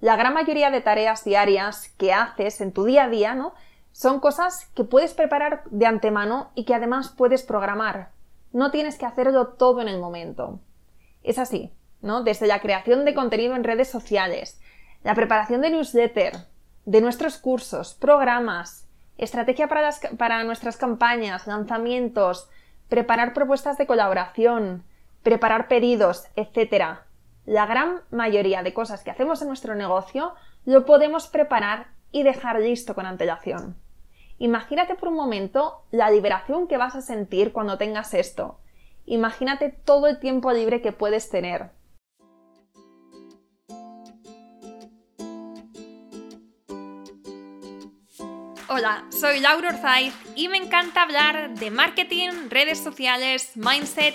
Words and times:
la 0.00 0.16
gran 0.16 0.34
mayoría 0.34 0.70
de 0.70 0.80
tareas 0.80 1.24
diarias 1.24 1.94
que 1.98 2.12
haces 2.12 2.60
en 2.60 2.72
tu 2.72 2.84
día 2.84 3.04
a 3.04 3.08
día, 3.08 3.34
¿no? 3.34 3.54
Son 3.92 4.20
cosas 4.20 4.70
que 4.74 4.84
puedes 4.84 5.14
preparar 5.14 5.62
de 5.70 5.86
antemano 5.86 6.50
y 6.54 6.64
que 6.64 6.74
además 6.74 7.10
puedes 7.16 7.42
programar. 7.42 8.10
No 8.52 8.70
tienes 8.70 8.96
que 8.96 9.06
hacerlo 9.06 9.48
todo 9.48 9.80
en 9.80 9.88
el 9.88 10.00
momento. 10.00 10.60
Es 11.22 11.38
así, 11.38 11.72
¿no? 12.00 12.22
Desde 12.22 12.46
la 12.46 12.60
creación 12.60 13.04
de 13.04 13.14
contenido 13.14 13.54
en 13.54 13.64
redes 13.64 13.88
sociales, 13.88 14.60
la 15.02 15.14
preparación 15.14 15.60
de 15.60 15.70
newsletter, 15.70 16.34
de 16.84 17.00
nuestros 17.00 17.38
cursos, 17.38 17.94
programas, 17.94 18.88
estrategia 19.18 19.68
para, 19.68 19.90
para 20.16 20.44
nuestras 20.44 20.76
campañas, 20.76 21.46
lanzamientos, 21.46 22.48
preparar 22.88 23.34
propuestas 23.34 23.76
de 23.76 23.86
colaboración, 23.86 24.84
preparar 25.22 25.68
pedidos, 25.68 26.24
etc. 26.36 27.00
La 27.50 27.66
gran 27.66 28.02
mayoría 28.12 28.62
de 28.62 28.72
cosas 28.72 29.02
que 29.02 29.10
hacemos 29.10 29.42
en 29.42 29.48
nuestro 29.48 29.74
negocio 29.74 30.34
lo 30.66 30.86
podemos 30.86 31.26
preparar 31.26 31.88
y 32.12 32.22
dejar 32.22 32.60
listo 32.60 32.94
con 32.94 33.06
antelación. 33.06 33.76
Imagínate 34.38 34.94
por 34.94 35.08
un 35.08 35.16
momento 35.16 35.82
la 35.90 36.12
liberación 36.12 36.68
que 36.68 36.76
vas 36.76 36.94
a 36.94 37.00
sentir 37.00 37.50
cuando 37.52 37.76
tengas 37.76 38.14
esto. 38.14 38.60
Imagínate 39.04 39.68
todo 39.68 40.06
el 40.06 40.20
tiempo 40.20 40.52
libre 40.52 40.80
que 40.80 40.92
puedes 40.92 41.28
tener. 41.28 41.72
Hola, 48.68 49.06
soy 49.10 49.40
Laura 49.40 49.70
Orzaiz 49.70 50.14
y 50.36 50.46
me 50.46 50.58
encanta 50.58 51.02
hablar 51.02 51.50
de 51.58 51.72
marketing, 51.72 52.48
redes 52.48 52.78
sociales, 52.78 53.56
mindset 53.56 54.14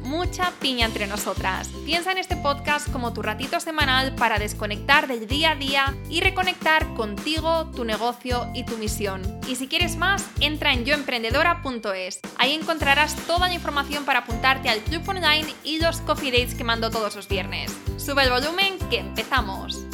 mucha 0.11 0.51
piña 0.59 0.87
entre 0.87 1.07
nosotras. 1.07 1.69
Piensa 1.85 2.11
en 2.11 2.17
este 2.17 2.35
podcast 2.35 2.91
como 2.91 3.13
tu 3.13 3.21
ratito 3.21 3.61
semanal 3.61 4.13
para 4.15 4.39
desconectar 4.39 5.07
del 5.07 5.25
día 5.25 5.51
a 5.51 5.55
día 5.55 5.95
y 6.09 6.19
reconectar 6.19 6.93
contigo, 6.95 7.71
tu 7.73 7.85
negocio 7.85 8.49
y 8.53 8.65
tu 8.65 8.77
misión. 8.77 9.21
Y 9.47 9.55
si 9.55 9.69
quieres 9.69 9.95
más, 9.95 10.29
entra 10.41 10.73
en 10.73 10.83
yoemprendedora.es. 10.83 12.19
Ahí 12.37 12.53
encontrarás 12.53 13.15
toda 13.25 13.47
la 13.47 13.53
información 13.53 14.03
para 14.03 14.19
apuntarte 14.19 14.67
al 14.67 14.81
club 14.81 15.07
online 15.07 15.47
y 15.63 15.79
los 15.79 16.01
coffee 16.01 16.31
dates 16.31 16.55
que 16.55 16.65
mando 16.65 16.89
todos 16.89 17.15
los 17.15 17.29
viernes. 17.29 17.71
Sube 17.95 18.23
el 18.23 18.31
volumen 18.31 18.79
que 18.89 18.99
empezamos. 18.99 19.87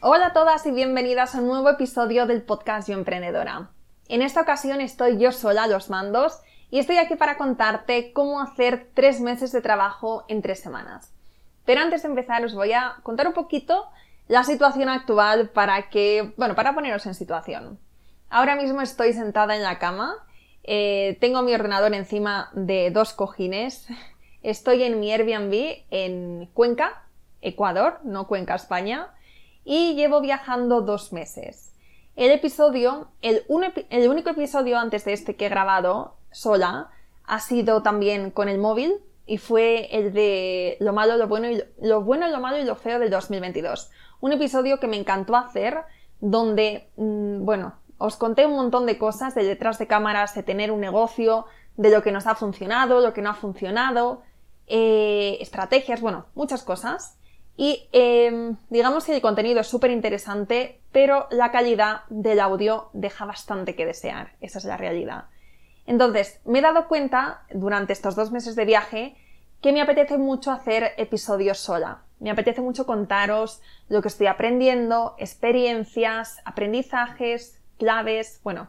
Hola 0.00 0.28
a 0.28 0.32
todas 0.32 0.64
y 0.64 0.70
bienvenidas 0.70 1.34
a 1.34 1.42
un 1.42 1.48
nuevo 1.48 1.68
episodio 1.68 2.24
del 2.24 2.40
podcast 2.40 2.88
Yo 2.88 2.94
Emprendedora. 2.94 3.68
En 4.08 4.22
esta 4.22 4.40
ocasión 4.40 4.80
estoy 4.80 5.18
yo 5.18 5.32
sola 5.32 5.64
a 5.64 5.66
los 5.66 5.90
mandos 5.90 6.40
y 6.74 6.80
estoy 6.80 6.96
aquí 6.96 7.14
para 7.14 7.36
contarte 7.36 8.12
cómo 8.12 8.40
hacer 8.40 8.90
tres 8.94 9.20
meses 9.20 9.52
de 9.52 9.60
trabajo 9.60 10.24
en 10.26 10.42
tres 10.42 10.58
semanas. 10.58 11.14
Pero 11.64 11.80
antes 11.80 12.02
de 12.02 12.08
empezar 12.08 12.44
os 12.44 12.52
voy 12.52 12.72
a 12.72 12.96
contar 13.04 13.28
un 13.28 13.32
poquito 13.32 13.86
la 14.26 14.42
situación 14.42 14.88
actual 14.88 15.50
para 15.50 15.88
que, 15.88 16.34
bueno, 16.36 16.56
para 16.56 16.74
poneros 16.74 17.06
en 17.06 17.14
situación. 17.14 17.78
Ahora 18.28 18.56
mismo 18.56 18.80
estoy 18.80 19.12
sentada 19.12 19.54
en 19.54 19.62
la 19.62 19.78
cama 19.78 20.16
eh, 20.64 21.18
tengo 21.20 21.42
mi 21.42 21.54
ordenador 21.54 21.94
encima 21.94 22.50
de 22.54 22.90
dos 22.90 23.12
cojines. 23.12 23.86
Estoy 24.42 24.82
en 24.82 24.98
mi 24.98 25.12
Airbnb 25.12 25.84
en 25.90 26.46
Cuenca, 26.54 27.04
Ecuador, 27.40 28.00
no 28.02 28.26
Cuenca, 28.26 28.54
España. 28.54 29.14
Y 29.64 29.94
llevo 29.94 30.20
viajando 30.20 30.80
dos 30.80 31.12
meses. 31.12 31.72
El 32.16 32.30
episodio, 32.30 33.08
el, 33.22 33.44
el 33.90 34.08
único 34.08 34.30
episodio 34.30 34.78
antes 34.78 35.04
de 35.04 35.12
este 35.12 35.36
que 35.36 35.46
he 35.46 35.48
grabado 35.48 36.16
sola, 36.34 36.90
ha 37.24 37.40
sido 37.40 37.82
también 37.82 38.30
con 38.30 38.48
el 38.48 38.58
móvil 38.58 39.00
y 39.26 39.38
fue 39.38 39.88
el 39.96 40.12
de 40.12 40.76
lo 40.80 40.92
malo, 40.92 41.16
lo 41.16 41.28
bueno, 41.28 41.50
y 41.50 41.62
lo, 41.80 42.02
bueno, 42.02 42.28
lo 42.28 42.40
malo 42.40 42.58
y 42.58 42.64
lo 42.64 42.76
feo 42.76 42.98
del 42.98 43.10
2022. 43.10 43.90
Un 44.20 44.32
episodio 44.32 44.78
que 44.78 44.86
me 44.86 44.98
encantó 44.98 45.36
hacer 45.36 45.78
donde, 46.20 46.90
mm, 46.96 47.44
bueno, 47.44 47.74
os 47.98 48.16
conté 48.16 48.46
un 48.46 48.56
montón 48.56 48.86
de 48.86 48.98
cosas 48.98 49.34
de 49.34 49.44
detrás 49.44 49.78
de 49.78 49.86
cámaras, 49.86 50.34
de 50.34 50.42
tener 50.42 50.70
un 50.70 50.80
negocio, 50.80 51.46
de 51.76 51.90
lo 51.90 52.02
que 52.02 52.12
nos 52.12 52.26
ha 52.26 52.34
funcionado, 52.34 53.00
lo 53.00 53.12
que 53.12 53.22
no 53.22 53.30
ha 53.30 53.34
funcionado, 53.34 54.22
eh, 54.66 55.38
estrategias, 55.40 56.00
bueno, 56.00 56.26
muchas 56.34 56.62
cosas. 56.62 57.18
Y 57.56 57.88
em, 57.92 58.56
digamos 58.68 59.04
que 59.04 59.14
el 59.14 59.22
contenido 59.22 59.60
es 59.60 59.68
súper 59.68 59.90
interesante, 59.90 60.80
pero 60.92 61.26
la 61.30 61.52
calidad 61.52 62.02
del 62.08 62.40
audio 62.40 62.90
deja 62.92 63.24
bastante 63.24 63.76
que 63.76 63.86
desear. 63.86 64.32
Esa 64.40 64.58
es 64.58 64.64
la 64.64 64.76
realidad. 64.76 65.26
Entonces, 65.86 66.40
me 66.44 66.60
he 66.60 66.62
dado 66.62 66.88
cuenta 66.88 67.42
durante 67.50 67.92
estos 67.92 68.14
dos 68.14 68.30
meses 68.32 68.56
de 68.56 68.64
viaje 68.64 69.16
que 69.60 69.72
me 69.72 69.80
apetece 69.80 70.18
mucho 70.18 70.50
hacer 70.50 70.92
episodios 70.96 71.58
sola. 71.58 72.02
Me 72.20 72.30
apetece 72.30 72.60
mucho 72.60 72.86
contaros 72.86 73.60
lo 73.88 74.02
que 74.02 74.08
estoy 74.08 74.26
aprendiendo, 74.26 75.14
experiencias, 75.18 76.38
aprendizajes, 76.44 77.60
claves, 77.78 78.40
bueno, 78.44 78.68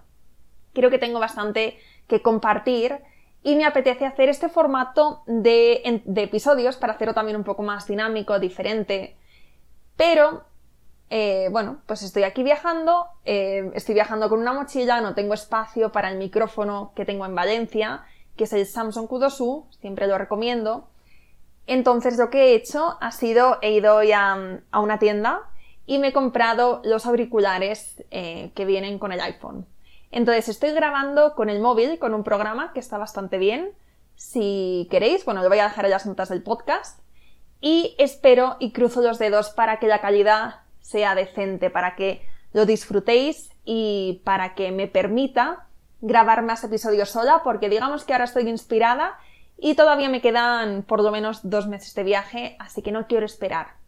creo 0.74 0.90
que 0.90 1.00
tengo 1.00 1.20
bastante 1.20 1.78
que 2.08 2.22
compartir 2.22 3.00
y 3.44 3.56
me 3.56 3.66
apetece 3.66 4.06
hacer 4.06 4.30
este 4.30 4.50
formato 4.50 5.22
de, 5.28 6.02
episodios 6.16 6.78
para 6.78 6.94
hacerlo 6.94 7.14
también 7.14 7.38
un 7.38 7.44
poco 7.44 7.62
más 7.62 7.88
dinámico, 7.88 8.40
diferente. 8.40 9.16
Pero, 9.96 10.46
eh, 11.10 11.50
bueno, 11.52 11.82
pues 11.86 12.02
estoy 12.02 12.24
aquí 12.24 12.44
viajando, 12.44 13.08
eh, 13.26 13.72
estoy 13.76 13.94
viajando 13.94 14.28
con 14.28 14.40
una 14.40 14.54
mochila, 14.54 15.02
no 15.02 15.14
tengo 15.14 15.34
espacio 15.34 15.92
para 15.92 16.10
el 16.10 16.18
micrófono 16.18 16.94
que 16.96 17.06
tengo 17.06 17.26
en 17.26 17.36
Valencia, 17.36 18.04
que 18.36 18.46
es 18.46 18.54
el 18.54 18.66
Samsung 18.66 19.08
Q2U, 19.08 19.66
siempre 19.80 20.08
lo 20.08 20.18
recomiendo. 20.18 20.88
Entonces 21.68 22.18
lo 22.18 22.30
que 22.30 22.52
he 22.52 22.56
hecho 22.56 22.98
ha 23.02 23.12
sido, 23.12 23.60
he 23.62 23.72
ido 23.72 24.02
ya 24.04 24.60
a 24.72 24.80
una 24.80 25.00
tienda 25.00 25.50
y 25.86 26.00
me 26.00 26.10
he 26.10 26.14
comprado 26.14 26.82
los 26.84 27.06
auriculares 27.06 28.04
eh, 28.12 28.52
que 28.56 28.66
vienen 28.66 29.00
con 29.00 29.12
el 29.12 29.22
iPhone. 29.22 29.68
Entonces 30.12 30.50
estoy 30.50 30.72
grabando 30.72 31.36
con 31.36 31.50
el 31.50 31.60
móvil, 31.60 32.00
con 32.00 32.14
un 32.14 32.24
programa 32.24 32.74
que 32.74 32.80
está 32.80 32.98
bastante 32.98 33.38
bien. 33.38 33.72
Si 34.16 34.88
queréis, 34.90 35.26
bueno, 35.26 35.44
lo 35.44 35.50
voy 35.50 35.60
a 35.60 35.66
dejar 35.66 35.86
en 35.86 35.92
las 35.92 36.06
notas 36.06 36.30
del 36.30 36.42
podcast. 36.42 37.00
Y 37.62 37.96
espero 37.98 38.58
y 38.60 38.72
cruzo 38.72 39.02
los 39.02 39.20
dedos 39.20 39.50
para 39.50 39.80
que 39.80 39.88
la 39.88 40.02
calidad 40.02 40.65
sea 40.86 41.16
decente, 41.16 41.70
para 41.70 41.96
que 41.96 42.22
lo 42.54 42.66
disfrutéis 42.66 43.50
y 43.66 44.22
para 44.24 44.56
que 44.56 44.72
me 44.72 44.88
permita 44.88 45.68
grabar 46.02 46.44
más 46.44 46.64
episodios 46.64 47.10
sola, 47.10 47.42
porque 47.44 47.70
digamos 47.70 48.04
que 48.04 48.14
ahora 48.14 48.26
estoy 48.26 48.48
inspirada 48.48 49.18
y 49.58 49.76
todavía 49.76 50.10
me 50.10 50.22
quedan 50.22 50.84
por 50.84 51.02
lo 51.02 51.12
menos 51.12 51.50
dos 51.50 51.68
meses 51.68 51.96
de 51.96 52.04
viaje, 52.04 52.56
así 52.60 52.82
que 52.82 52.92
no 52.92 53.08
quiero 53.08 53.26
esperar 53.26 53.86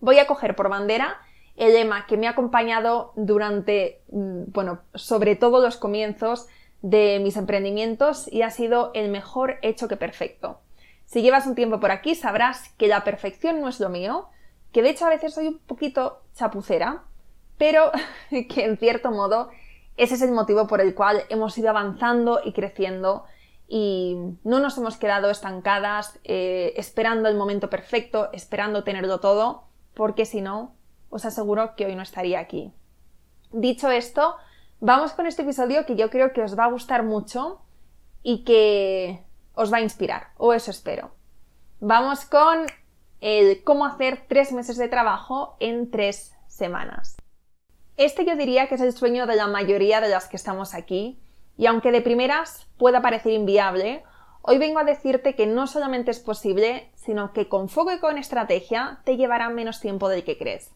voy 0.00 0.18
a 0.18 0.26
coger 0.26 0.56
por 0.56 0.68
bandera 0.68 1.18
el 1.56 1.74
lema 1.74 2.06
que 2.06 2.16
me 2.16 2.26
ha 2.26 2.30
acompañado 2.30 3.12
durante, 3.16 4.02
mm, 4.10 4.44
bueno, 4.52 4.80
sobre 4.94 5.36
todo 5.36 5.60
los 5.60 5.76
comienzos 5.76 6.46
de 6.80 7.20
mis 7.22 7.36
emprendimientos 7.36 8.26
y 8.32 8.42
ha 8.42 8.50
sido 8.50 8.90
el 8.94 9.10
mejor 9.10 9.58
hecho 9.60 9.86
que 9.86 9.96
perfecto. 9.96 10.60
Si 11.04 11.22
llevas 11.22 11.46
un 11.46 11.54
tiempo 11.54 11.78
por 11.78 11.90
aquí 11.90 12.14
sabrás 12.14 12.70
que 12.78 12.88
la 12.88 13.04
perfección 13.04 13.60
no 13.60 13.68
es 13.68 13.80
lo 13.80 13.90
mío, 13.90 14.28
que 14.72 14.82
de 14.82 14.90
hecho 14.90 15.06
a 15.06 15.10
veces 15.10 15.34
soy 15.34 15.48
un 15.48 15.58
poquito 15.58 16.22
chapucera, 16.34 17.04
pero 17.58 17.90
que 18.30 18.64
en 18.64 18.76
cierto 18.78 19.10
modo 19.10 19.50
ese 19.96 20.14
es 20.14 20.22
el 20.22 20.32
motivo 20.32 20.66
por 20.66 20.80
el 20.80 20.94
cual 20.94 21.24
hemos 21.28 21.56
ido 21.58 21.68
avanzando 21.70 22.40
y 22.44 22.52
creciendo 22.52 23.24
y 23.68 24.16
no 24.42 24.58
nos 24.58 24.76
hemos 24.78 24.96
quedado 24.96 25.30
estancadas 25.30 26.18
eh, 26.24 26.72
esperando 26.76 27.28
el 27.28 27.36
momento 27.36 27.70
perfecto, 27.70 28.30
esperando 28.32 28.82
tenerlo 28.82 29.20
todo, 29.20 29.64
porque 29.94 30.24
si 30.24 30.40
no, 30.40 30.74
os 31.10 31.24
aseguro 31.24 31.76
que 31.76 31.86
hoy 31.86 31.94
no 31.94 32.02
estaría 32.02 32.40
aquí. 32.40 32.72
Dicho 33.52 33.90
esto, 33.90 34.36
vamos 34.80 35.12
con 35.12 35.26
este 35.26 35.42
episodio 35.42 35.86
que 35.86 35.96
yo 35.96 36.10
creo 36.10 36.32
que 36.32 36.42
os 36.42 36.58
va 36.58 36.64
a 36.64 36.70
gustar 36.70 37.04
mucho 37.04 37.60
y 38.22 38.42
que 38.44 39.22
os 39.54 39.72
va 39.72 39.76
a 39.76 39.82
inspirar, 39.82 40.28
o 40.36 40.52
eso 40.52 40.70
espero. 40.70 41.10
Vamos 41.78 42.24
con 42.24 42.66
el 43.20 43.62
cómo 43.64 43.86
hacer 43.86 44.24
tres 44.28 44.52
meses 44.52 44.76
de 44.76 44.88
trabajo 44.88 45.56
en 45.60 45.90
tres 45.90 46.36
semanas. 46.46 47.16
Este 47.96 48.24
yo 48.24 48.36
diría 48.36 48.68
que 48.68 48.76
es 48.76 48.80
el 48.80 48.92
sueño 48.92 49.26
de 49.26 49.36
la 49.36 49.46
mayoría 49.46 50.00
de 50.00 50.08
las 50.08 50.28
que 50.28 50.36
estamos 50.36 50.74
aquí, 50.74 51.20
y 51.56 51.66
aunque 51.66 51.92
de 51.92 52.00
primeras 52.00 52.66
pueda 52.78 53.02
parecer 53.02 53.32
inviable, 53.32 54.02
Hoy 54.42 54.56
vengo 54.56 54.78
a 54.78 54.84
decirte 54.84 55.34
que 55.34 55.46
no 55.46 55.66
solamente 55.66 56.10
es 56.10 56.18
posible, 56.18 56.90
sino 56.94 57.34
que 57.34 57.48
con 57.48 57.68
foco 57.68 57.92
y 57.92 57.98
con 57.98 58.16
estrategia 58.16 59.00
te 59.04 59.18
llevará 59.18 59.50
menos 59.50 59.80
tiempo 59.80 60.08
del 60.08 60.24
que 60.24 60.38
crees. 60.38 60.70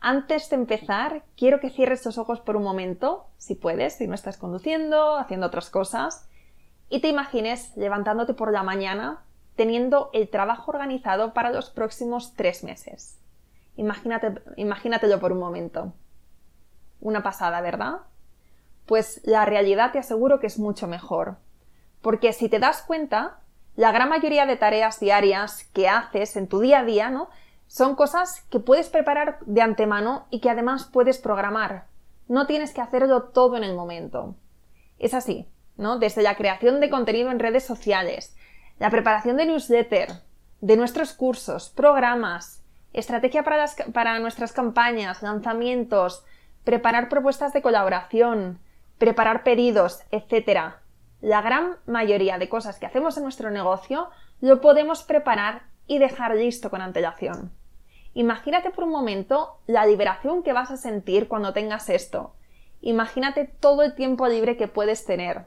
Antes 0.00 0.48
de 0.48 0.56
empezar, 0.56 1.24
quiero 1.36 1.58
que 1.58 1.70
cierres 1.70 2.02
tus 2.02 2.18
ojos 2.18 2.40
por 2.40 2.54
un 2.54 2.62
momento, 2.62 3.26
si 3.36 3.56
puedes, 3.56 3.94
si 3.94 4.06
no 4.06 4.14
estás 4.14 4.36
conduciendo, 4.36 5.16
haciendo 5.16 5.48
otras 5.48 5.70
cosas, 5.70 6.28
y 6.88 7.00
te 7.00 7.08
imagines 7.08 7.76
levantándote 7.76 8.32
por 8.32 8.52
la 8.52 8.62
mañana 8.62 9.24
teniendo 9.58 10.08
el 10.12 10.30
trabajo 10.30 10.70
organizado 10.70 11.34
para 11.34 11.50
los 11.50 11.68
próximos 11.68 12.32
tres 12.34 12.62
meses. 12.62 13.18
Imagínate, 13.74 14.40
imagínatelo 14.54 15.18
por 15.18 15.32
un 15.32 15.40
momento. 15.40 15.94
Una 17.00 17.24
pasada, 17.24 17.60
¿verdad? 17.60 18.02
Pues 18.86 19.20
la 19.24 19.44
realidad 19.46 19.90
te 19.90 19.98
aseguro 19.98 20.38
que 20.38 20.46
es 20.46 20.60
mucho 20.60 20.86
mejor. 20.86 21.38
Porque 22.02 22.32
si 22.32 22.48
te 22.48 22.60
das 22.60 22.82
cuenta, 22.82 23.40
la 23.74 23.90
gran 23.90 24.08
mayoría 24.08 24.46
de 24.46 24.56
tareas 24.56 25.00
diarias 25.00 25.68
que 25.72 25.88
haces 25.88 26.36
en 26.36 26.46
tu 26.46 26.60
día 26.60 26.78
a 26.78 26.84
día, 26.84 27.10
¿no? 27.10 27.28
Son 27.66 27.96
cosas 27.96 28.42
que 28.50 28.60
puedes 28.60 28.88
preparar 28.88 29.40
de 29.44 29.60
antemano 29.60 30.28
y 30.30 30.38
que 30.38 30.50
además 30.50 30.84
puedes 30.84 31.18
programar. 31.18 31.88
No 32.28 32.46
tienes 32.46 32.72
que 32.72 32.80
hacerlo 32.80 33.24
todo 33.24 33.56
en 33.56 33.64
el 33.64 33.74
momento. 33.74 34.36
Es 35.00 35.14
así, 35.14 35.48
¿no? 35.76 35.98
Desde 35.98 36.22
la 36.22 36.36
creación 36.36 36.78
de 36.78 36.90
contenido 36.90 37.32
en 37.32 37.40
redes 37.40 37.64
sociales, 37.64 38.36
la 38.78 38.90
preparación 38.90 39.36
de 39.36 39.46
newsletter, 39.46 40.08
de 40.60 40.76
nuestros 40.76 41.12
cursos, 41.12 41.70
programas, 41.70 42.62
estrategia 42.92 43.44
para, 43.44 44.18
nuestras 44.18 44.52
campañas, 44.52 45.22
lanzamientos, 45.22 46.24
preparar 46.64 47.08
propuestas 47.08 47.52
de 47.52 47.62
colaboración, 47.62 48.60
preparar 48.98 49.42
pedidos, 49.42 50.00
etc. 50.10 50.74
La 51.20 51.42
gran 51.42 51.76
mayoría 51.86 52.38
de 52.38 52.48
cosas 52.48 52.78
que 52.78 52.86
hacemos 52.86 53.16
en 53.16 53.24
nuestro 53.24 53.50
negocio 53.50 54.10
lo 54.40 54.60
podemos 54.60 55.02
preparar 55.02 55.62
y 55.86 55.98
dejar 55.98 56.36
listo 56.36 56.70
con 56.70 56.80
antelación. 56.80 57.52
Imagínate 58.14 58.70
por 58.70 58.84
un 58.84 58.90
momento 58.90 59.58
la 59.66 59.86
liberación 59.86 60.42
que 60.42 60.52
vas 60.52 60.70
a 60.70 60.76
sentir 60.76 61.28
cuando 61.28 61.52
tengas 61.52 61.88
esto. 61.88 62.34
Imagínate 62.80 63.44
todo 63.44 63.82
el 63.82 63.94
tiempo 63.94 64.26
libre 64.28 64.56
que 64.56 64.68
puedes 64.68 65.04
tener. 65.04 65.46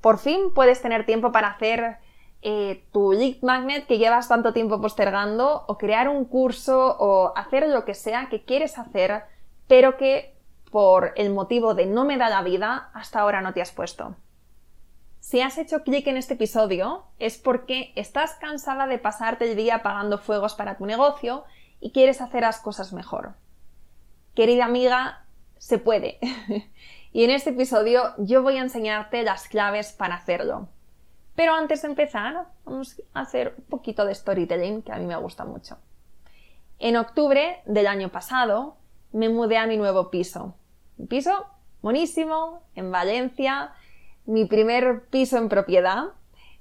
Por 0.00 0.18
fin 0.18 0.52
puedes 0.54 0.82
tener 0.82 1.06
tiempo 1.06 1.32
para 1.32 1.48
hacer 1.48 1.98
eh, 2.42 2.84
tu 2.92 3.12
lead 3.12 3.36
magnet 3.42 3.86
que 3.86 3.98
llevas 3.98 4.28
tanto 4.28 4.52
tiempo 4.52 4.80
postergando 4.80 5.64
o 5.68 5.78
crear 5.78 6.08
un 6.08 6.24
curso 6.24 6.96
o 6.98 7.32
hacer 7.36 7.68
lo 7.68 7.84
que 7.84 7.94
sea 7.94 8.28
que 8.28 8.44
quieres 8.44 8.78
hacer 8.78 9.22
pero 9.68 9.96
que 9.96 10.34
por 10.70 11.12
el 11.16 11.30
motivo 11.30 11.74
de 11.74 11.86
no 11.86 12.04
me 12.04 12.18
da 12.18 12.28
la 12.28 12.42
vida 12.42 12.90
hasta 12.94 13.20
ahora 13.20 13.40
no 13.40 13.52
te 13.52 13.62
has 13.62 13.72
puesto. 13.72 14.16
Si 15.20 15.40
has 15.40 15.56
hecho 15.56 15.84
clic 15.84 16.06
en 16.08 16.16
este 16.16 16.34
episodio 16.34 17.04
es 17.18 17.38
porque 17.38 17.92
estás 17.94 18.34
cansada 18.34 18.86
de 18.86 18.98
pasarte 18.98 19.48
el 19.50 19.56
día 19.56 19.76
apagando 19.76 20.18
fuegos 20.18 20.54
para 20.54 20.76
tu 20.76 20.84
negocio 20.84 21.44
y 21.80 21.92
quieres 21.92 22.20
hacer 22.20 22.42
las 22.42 22.58
cosas 22.58 22.92
mejor. 22.92 23.34
Querida 24.34 24.64
amiga, 24.64 25.24
se 25.58 25.78
puede. 25.78 26.18
y 27.12 27.24
en 27.24 27.30
este 27.30 27.50
episodio 27.50 28.14
yo 28.18 28.42
voy 28.42 28.56
a 28.56 28.62
enseñarte 28.62 29.22
las 29.22 29.46
claves 29.46 29.92
para 29.92 30.16
hacerlo. 30.16 30.68
Pero 31.34 31.54
antes 31.54 31.82
de 31.82 31.88
empezar, 31.88 32.46
vamos 32.64 33.00
a 33.14 33.20
hacer 33.20 33.54
un 33.56 33.64
poquito 33.64 34.04
de 34.04 34.14
storytelling 34.14 34.82
que 34.82 34.92
a 34.92 34.96
mí 34.96 35.06
me 35.06 35.16
gusta 35.16 35.44
mucho. 35.44 35.78
En 36.78 36.96
octubre 36.96 37.62
del 37.64 37.86
año 37.86 38.10
pasado 38.10 38.76
me 39.12 39.28
mudé 39.28 39.56
a 39.56 39.66
mi 39.66 39.76
nuevo 39.76 40.10
piso. 40.10 40.54
Un 40.98 41.06
piso 41.06 41.46
buenísimo, 41.80 42.62
en 42.74 42.90
Valencia, 42.90 43.72
mi 44.26 44.44
primer 44.44 45.06
piso 45.08 45.38
en 45.38 45.48
propiedad. 45.48 46.10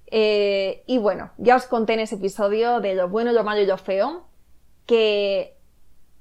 Eh, 0.08 0.84
y 0.88 0.98
bueno, 0.98 1.32
ya 1.38 1.56
os 1.56 1.66
conté 1.66 1.94
en 1.94 2.02
ese 2.02 2.16
episodio 2.16 2.80
de 2.82 2.96
lo 2.96 3.10
bueno, 3.10 3.32
lo 3.32 3.44
malo 3.44 3.62
y 3.62 3.66
lo 3.66 3.78
feo, 3.78 4.26
que, 4.86 5.58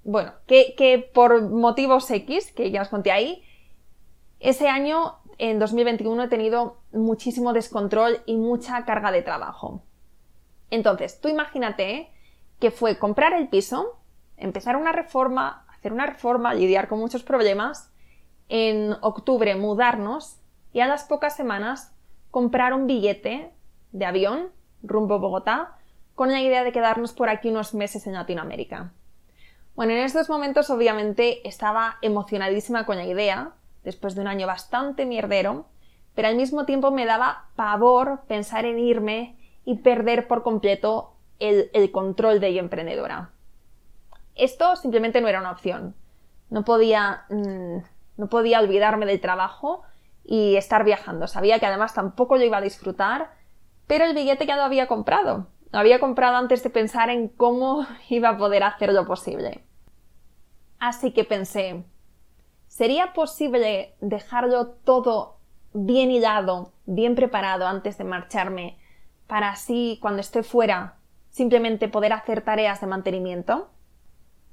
bueno, 0.04 0.32
que, 0.46 0.74
que 0.76 0.98
por 0.98 1.42
motivos 1.42 2.10
X, 2.10 2.52
que 2.52 2.70
ya 2.70 2.82
os 2.82 2.88
conté 2.88 3.10
ahí, 3.10 3.44
ese 4.38 4.68
año 4.68 5.19
en 5.42 5.58
2021 5.58 6.24
he 6.24 6.28
tenido 6.28 6.76
muchísimo 6.92 7.54
descontrol 7.54 8.20
y 8.26 8.36
mucha 8.36 8.84
carga 8.84 9.10
de 9.10 9.22
trabajo. 9.22 9.82
Entonces, 10.68 11.18
tú 11.18 11.28
imagínate 11.28 12.10
que 12.58 12.70
fue 12.70 12.98
comprar 12.98 13.32
el 13.32 13.48
piso, 13.48 13.98
empezar 14.36 14.76
una 14.76 14.92
reforma, 14.92 15.64
hacer 15.68 15.94
una 15.94 16.04
reforma, 16.04 16.52
lidiar 16.52 16.88
con 16.88 16.98
muchos 16.98 17.22
problemas, 17.22 17.90
en 18.50 18.94
octubre 19.00 19.56
mudarnos 19.56 20.38
y 20.74 20.80
a 20.80 20.86
las 20.86 21.04
pocas 21.04 21.36
semanas 21.36 21.96
comprar 22.30 22.74
un 22.74 22.86
billete 22.86 23.50
de 23.92 24.04
avión 24.04 24.50
rumbo 24.82 25.14
a 25.14 25.18
Bogotá 25.18 25.78
con 26.14 26.30
la 26.30 26.42
idea 26.42 26.64
de 26.64 26.72
quedarnos 26.72 27.14
por 27.14 27.30
aquí 27.30 27.48
unos 27.48 27.72
meses 27.72 28.06
en 28.06 28.12
Latinoamérica. 28.12 28.92
Bueno, 29.74 29.92
en 29.92 30.00
estos 30.00 30.28
momentos 30.28 30.68
obviamente 30.68 31.48
estaba 31.48 31.96
emocionadísima 32.02 32.84
con 32.84 32.98
la 32.98 33.06
idea, 33.06 33.54
después 33.84 34.14
de 34.14 34.20
un 34.20 34.26
año 34.26 34.46
bastante 34.46 35.06
mierdero, 35.06 35.66
pero 36.14 36.28
al 36.28 36.36
mismo 36.36 36.66
tiempo 36.66 36.90
me 36.90 37.06
daba 37.06 37.46
pavor 37.56 38.22
pensar 38.26 38.64
en 38.64 38.78
irme 38.78 39.36
y 39.64 39.76
perder 39.76 40.26
por 40.26 40.42
completo 40.42 41.14
el, 41.38 41.90
control 41.90 42.40
de 42.40 42.48
ella 42.48 42.60
emprendedora. 42.60 43.30
Esto 44.34 44.76
simplemente 44.76 45.20
no 45.20 45.28
era 45.28 45.40
una 45.40 45.52
opción. 45.52 45.94
No 46.50 46.64
podía, 46.64 47.24
mm, 47.30 47.78
no 48.16 48.28
podía 48.28 48.60
olvidarme 48.60 49.06
del 49.06 49.20
trabajo 49.20 49.82
y 50.24 50.56
estar 50.56 50.84
viajando. 50.84 51.26
Sabía 51.26 51.58
que 51.58 51.66
además 51.66 51.94
tampoco 51.94 52.36
lo 52.36 52.44
iba 52.44 52.58
a 52.58 52.62
disfrutar, 52.62 53.30
pero 53.86 54.04
el 54.04 54.14
billete 54.14 54.46
ya 54.46 54.56
lo 54.56 54.62
había 54.62 54.86
comprado. 54.86 55.48
Lo 55.72 55.78
había 55.78 56.00
comprado 56.00 56.36
antes 56.36 56.62
de 56.62 56.70
pensar 56.70 57.10
en 57.10 57.28
cómo 57.28 57.86
iba 58.08 58.30
a 58.30 58.38
poder 58.38 58.62
hacerlo 58.62 59.06
posible. 59.06 59.64
Así 60.78 61.12
que 61.12 61.24
pensé, 61.24 61.84
¿Sería 62.80 63.12
posible 63.12 63.94
dejarlo 64.00 64.68
todo 64.68 65.36
bien 65.74 66.10
hilado, 66.10 66.72
bien 66.86 67.14
preparado 67.14 67.66
antes 67.66 67.98
de 67.98 68.04
marcharme, 68.04 68.78
para 69.26 69.50
así, 69.50 69.98
cuando 70.00 70.22
esté 70.22 70.42
fuera, 70.42 70.96
simplemente 71.28 71.88
poder 71.88 72.14
hacer 72.14 72.40
tareas 72.40 72.80
de 72.80 72.86
mantenimiento? 72.86 73.68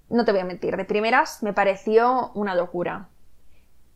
No 0.10 0.26
te 0.26 0.34
voy 0.34 0.42
a 0.42 0.46
mentir, 0.46 0.76
de 0.76 0.84
primeras 0.84 1.42
me 1.42 1.54
pareció 1.54 2.34
una 2.34 2.54
locura. 2.54 3.08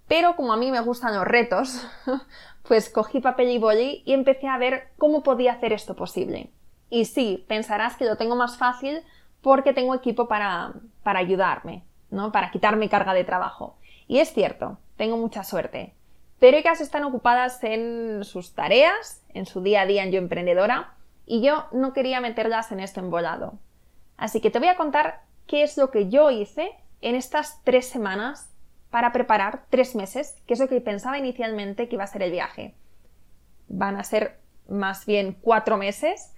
Pero 0.07 0.37
como 0.37 0.53
a 0.53 0.57
mí 0.57 0.71
me 0.71 0.79
gustan 0.79 1.13
los 1.13 1.25
retos, 1.25 1.85
pues 2.65 2.89
cogí 2.89 3.19
papel 3.19 3.49
y 3.49 3.59
boli 3.59 4.01
y 4.05 4.13
empecé 4.13 4.47
a 4.47 4.57
ver 4.57 4.93
cómo 4.97 5.23
podía 5.23 5.51
hacer 5.51 5.73
esto 5.73 5.97
posible. 5.97 6.53
Y 6.89 7.03
sí, 7.03 7.43
pensarás 7.49 7.97
que 7.97 8.05
lo 8.05 8.15
tengo 8.15 8.37
más 8.37 8.55
fácil 8.55 9.01
porque 9.41 9.73
tengo 9.73 9.93
equipo 9.93 10.29
para, 10.29 10.75
para 11.03 11.19
ayudarme, 11.19 11.83
¿no? 12.11 12.31
Para 12.31 12.51
quitarme 12.51 12.89
carga 12.89 13.13
de 13.13 13.23
trabajo. 13.23 13.77
Y 14.07 14.19
es 14.19 14.31
cierto, 14.33 14.77
tengo 14.97 15.17
mucha 15.17 15.43
suerte. 15.43 15.95
Pero 16.39 16.57
ellas 16.57 16.81
están 16.81 17.03
ocupadas 17.03 17.63
en 17.63 18.23
sus 18.23 18.53
tareas, 18.53 19.23
en 19.33 19.45
su 19.45 19.61
día 19.61 19.81
a 19.81 19.85
día 19.85 20.03
en 20.03 20.11
Yo 20.11 20.19
Emprendedora, 20.19 20.93
y 21.25 21.41
yo 21.41 21.65
no 21.71 21.93
quería 21.93 22.19
meterlas 22.19 22.71
en 22.71 22.79
este 22.79 22.99
embolado. 22.99 23.59
Así 24.17 24.41
que 24.41 24.51
te 24.51 24.59
voy 24.59 24.67
a 24.67 24.75
contar 24.75 25.21
qué 25.47 25.63
es 25.63 25.77
lo 25.77 25.91
que 25.91 26.09
yo 26.09 26.29
hice 26.29 26.71
en 27.01 27.15
estas 27.15 27.63
tres 27.63 27.87
semanas 27.87 28.51
para 28.89 29.11
preparar 29.11 29.65
tres 29.69 29.95
meses, 29.95 30.41
que 30.45 30.53
es 30.53 30.59
lo 30.59 30.67
que 30.67 30.81
pensaba 30.81 31.17
inicialmente 31.17 31.87
que 31.87 31.95
iba 31.95 32.03
a 32.03 32.07
ser 32.07 32.23
el 32.23 32.31
viaje. 32.31 32.75
Van 33.67 33.95
a 33.95 34.03
ser 34.03 34.39
más 34.67 35.05
bien 35.05 35.37
cuatro 35.41 35.77
meses, 35.77 36.33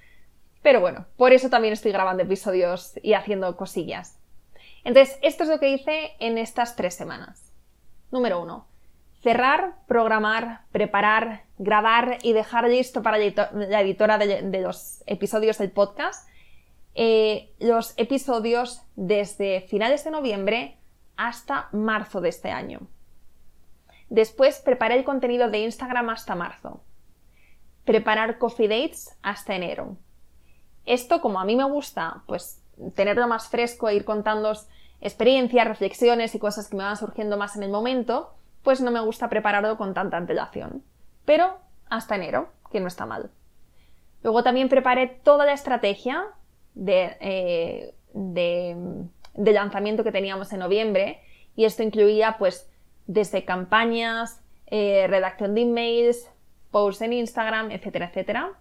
pero 0.61 0.79
bueno, 0.79 1.05
por 1.17 1.33
eso 1.33 1.49
también 1.49 1.73
estoy 1.73 1.91
grabando 1.91 2.23
episodios 2.23 2.99
y 3.01 3.13
haciendo 3.13 3.57
cosillas. 3.57 4.19
Entonces, 4.83 5.17
esto 5.21 5.43
es 5.43 5.49
lo 5.49 5.59
que 5.59 5.69
hice 5.69 6.13
en 6.19 6.37
estas 6.37 6.75
tres 6.75 6.93
semanas. 6.95 7.53
Número 8.11 8.41
uno. 8.41 8.67
Cerrar, 9.21 9.75
programar, 9.87 10.61
preparar, 10.71 11.43
grabar 11.57 12.17
y 12.23 12.33
dejar 12.33 12.67
listo 12.67 13.01
para 13.01 13.17
la 13.17 13.81
editora 13.81 14.17
de, 14.17 14.61
los 14.61 15.01
episodios 15.05 15.57
del 15.57 15.71
podcast 15.71 16.27
eh, 16.95 17.51
los 17.59 17.93
episodios 17.97 18.83
desde 18.95 19.61
finales 19.61 20.03
de 20.03 20.11
noviembre 20.11 20.77
hasta 21.17 21.69
marzo 21.71 22.21
de 22.21 22.29
este 22.29 22.51
año. 22.51 22.81
Después 24.09 24.59
preparé 24.59 24.97
el 24.97 25.03
contenido 25.03 25.49
de 25.49 25.59
Instagram 25.59 26.09
hasta 26.09 26.35
marzo. 26.35 26.83
Preparar 27.83 28.37
coffee 28.37 28.67
dates 28.67 29.17
hasta 29.23 29.55
enero. 29.55 29.97
Esto, 30.85 31.19
como 31.19 31.39
a 31.39 31.45
mí 31.45 31.55
me 31.55 31.63
gusta, 31.63 32.23
pues 32.27 32.61
tenerlo 32.95 33.27
más 33.27 33.49
fresco 33.49 33.89
e 33.89 33.95
ir 33.95 34.05
contando 34.05 34.53
experiencias, 35.01 35.67
reflexiones 35.67 36.33
y 36.35 36.39
cosas 36.39 36.69
que 36.69 36.77
me 36.77 36.83
van 36.83 36.97
surgiendo 36.97 37.37
más 37.37 37.55
en 37.55 37.63
el 37.63 37.69
momento, 37.69 38.33
pues 38.63 38.81
no 38.81 38.91
me 38.91 39.01
gusta 39.01 39.29
prepararlo 39.29 39.77
con 39.77 39.93
tanta 39.93 40.17
antelación. 40.17 40.83
Pero 41.25 41.57
hasta 41.89 42.15
enero, 42.15 42.49
que 42.71 42.79
no 42.79 42.87
está 42.87 43.05
mal. 43.05 43.29
Luego 44.23 44.43
también 44.43 44.69
preparé 44.69 45.07
toda 45.07 45.45
la 45.45 45.53
estrategia 45.53 46.23
de, 46.73 47.17
eh, 47.19 47.93
de, 48.13 49.53
lanzamiento 49.53 50.03
que 50.03 50.11
teníamos 50.11 50.53
en 50.53 50.59
noviembre 50.59 51.21
y 51.55 51.65
esto 51.65 51.83
incluía 51.83 52.37
pues 52.39 52.69
desde 53.05 53.43
campañas, 53.43 54.41
eh, 54.67 55.05
redacción 55.07 55.53
de 55.55 55.61
emails, 55.61 56.29
posts 56.71 57.01
en 57.01 57.13
Instagram, 57.13 57.71
etcétera, 57.71 58.07
etcétera. 58.07 58.53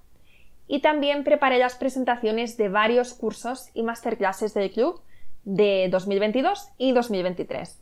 Y 0.72 0.80
también 0.80 1.22
preparé 1.22 1.58
las 1.58 1.74
presentaciones 1.74 2.56
de 2.56 2.70
varios 2.70 3.12
cursos 3.12 3.68
y 3.74 3.82
masterclasses 3.82 4.54
del 4.54 4.72
club 4.72 5.02
de 5.44 5.88
2022 5.90 6.70
y 6.78 6.92
2023. 6.92 7.78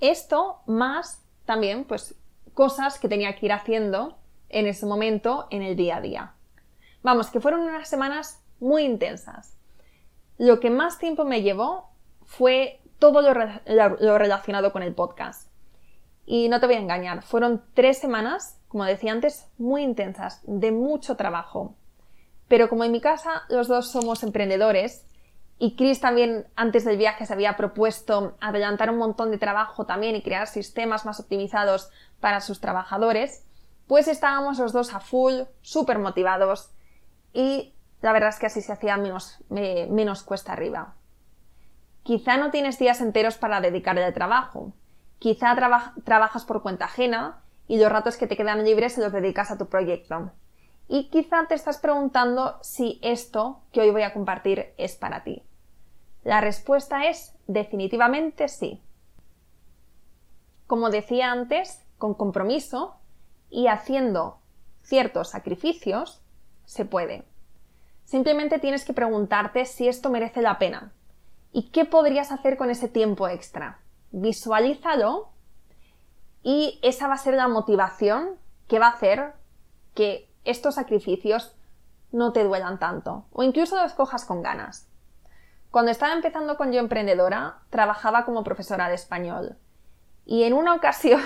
Esto 0.00 0.58
más 0.66 1.24
también, 1.44 1.84
pues, 1.84 2.16
cosas 2.52 2.98
que 2.98 3.08
tenía 3.08 3.36
que 3.36 3.46
ir 3.46 3.52
haciendo 3.52 4.18
en 4.48 4.66
ese 4.66 4.84
momento 4.84 5.46
en 5.50 5.62
el 5.62 5.76
día 5.76 5.98
a 5.98 6.00
día. 6.00 6.34
Vamos, 7.04 7.30
que 7.30 7.38
fueron 7.38 7.60
unas 7.60 7.88
semanas 7.88 8.42
muy 8.58 8.82
intensas. 8.82 9.56
Lo 10.36 10.58
que 10.58 10.70
más 10.70 10.98
tiempo 10.98 11.24
me 11.24 11.42
llevó 11.42 11.90
fue 12.24 12.80
todo 12.98 13.22
lo, 13.22 14.18
relacionado 14.18 14.72
con 14.72 14.82
el 14.82 14.92
podcast. 14.92 15.52
Y 16.26 16.48
no 16.48 16.58
te 16.58 16.66
voy 16.66 16.74
a 16.74 16.80
engañar, 16.80 17.22
fueron 17.22 17.62
tres 17.74 17.98
semanas, 17.98 18.58
como 18.66 18.84
decía 18.84 19.12
antes, 19.12 19.46
muy 19.56 19.84
intensas, 19.84 20.40
de 20.42 20.72
mucho 20.72 21.14
trabajo. 21.14 21.76
Pero 22.48 22.68
como 22.68 22.84
en 22.84 22.92
mi 22.92 23.00
casa 23.00 23.42
los 23.48 23.68
dos 23.68 23.90
somos 23.90 24.22
emprendedores, 24.22 25.06
y 25.58 25.76
Chris 25.76 26.00
también 26.00 26.46
antes 26.56 26.84
del 26.84 26.96
viaje 26.96 27.26
se 27.26 27.32
había 27.32 27.56
propuesto 27.56 28.36
adelantar 28.40 28.90
un 28.90 28.98
montón 28.98 29.30
de 29.30 29.38
trabajo 29.38 29.86
también 29.86 30.16
y 30.16 30.22
crear 30.22 30.46
sistemas 30.46 31.06
más 31.06 31.20
optimizados 31.20 31.90
para 32.20 32.40
sus 32.40 32.60
trabajadores, 32.60 33.46
pues 33.86 34.08
estábamos 34.08 34.58
los 34.58 34.72
dos 34.72 34.94
a 34.94 35.00
full, 35.00 35.42
súper 35.62 35.98
motivados 35.98 36.70
y 37.32 37.74
la 38.02 38.12
verdad 38.12 38.30
es 38.30 38.38
que 38.38 38.46
así 38.46 38.60
se 38.60 38.72
hacía 38.72 38.96
menos, 38.96 39.38
menos 39.48 40.22
cuesta 40.22 40.52
arriba. 40.52 40.94
Quizá 42.02 42.36
no 42.36 42.50
tienes 42.50 42.78
días 42.78 43.00
enteros 43.00 43.38
para 43.38 43.60
dedicarle 43.60 44.04
al 44.04 44.12
trabajo, 44.12 44.72
quizá 45.18 45.56
trabajas 46.04 46.44
por 46.44 46.62
cuenta 46.62 46.86
ajena 46.86 47.42
y 47.68 47.78
los 47.78 47.90
ratos 47.90 48.16
que 48.16 48.26
te 48.26 48.36
quedan 48.36 48.64
libres 48.64 48.94
se 48.94 49.00
los 49.00 49.12
dedicas 49.12 49.50
a 49.50 49.56
tu 49.56 49.66
proyecto. 49.68 50.32
Y 50.88 51.08
quizá 51.10 51.46
te 51.48 51.54
estás 51.54 51.78
preguntando 51.78 52.58
si 52.62 52.98
esto 53.02 53.62
que 53.72 53.80
hoy 53.80 53.90
voy 53.90 54.02
a 54.02 54.12
compartir 54.12 54.74
es 54.76 54.96
para 54.96 55.24
ti. 55.24 55.42
La 56.22 56.40
respuesta 56.40 57.06
es 57.06 57.34
definitivamente 57.46 58.48
sí. 58.48 58.82
Como 60.66 60.90
decía 60.90 61.30
antes, 61.30 61.82
con 61.98 62.14
compromiso 62.14 62.96
y 63.50 63.66
haciendo 63.66 64.38
ciertos 64.82 65.30
sacrificios, 65.30 66.22
se 66.64 66.84
puede. 66.84 67.24
Simplemente 68.04 68.58
tienes 68.58 68.84
que 68.84 68.92
preguntarte 68.92 69.64
si 69.64 69.88
esto 69.88 70.10
merece 70.10 70.42
la 70.42 70.58
pena 70.58 70.92
y 71.52 71.70
qué 71.70 71.84
podrías 71.84 72.32
hacer 72.32 72.56
con 72.56 72.70
ese 72.70 72.88
tiempo 72.88 73.28
extra. 73.28 73.80
Visualízalo 74.10 75.30
y 76.42 76.78
esa 76.82 77.06
va 77.08 77.14
a 77.14 77.18
ser 77.18 77.34
la 77.34 77.48
motivación 77.48 78.36
que 78.68 78.78
va 78.78 78.88
a 78.88 78.92
hacer 78.92 79.34
que 79.94 80.28
estos 80.44 80.76
sacrificios 80.76 81.56
no 82.12 82.32
te 82.32 82.44
duelan 82.44 82.78
tanto 82.78 83.26
o 83.32 83.42
incluso 83.42 83.80
los 83.80 83.92
cojas 83.92 84.24
con 84.24 84.42
ganas. 84.42 84.88
Cuando 85.70 85.90
estaba 85.90 86.12
empezando 86.12 86.56
con 86.56 86.72
Yo 86.72 86.78
Emprendedora, 86.78 87.58
trabajaba 87.70 88.24
como 88.24 88.44
profesora 88.44 88.88
de 88.88 88.94
español 88.94 89.56
y 90.24 90.44
en 90.44 90.52
una 90.52 90.74
ocasión 90.74 91.20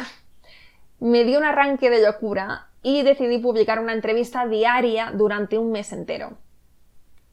me 1.01 1.25
dio 1.25 1.39
un 1.39 1.45
arranque 1.45 1.91
de 1.91 2.03
locura 2.03 2.69
y 2.83 3.03
decidí 3.03 3.39
publicar 3.39 3.81
una 3.81 3.93
entrevista 3.93 4.47
diaria 4.47 5.13
durante 5.13 5.59
un 5.59 5.73
mes 5.73 5.93
entero. 5.93 6.39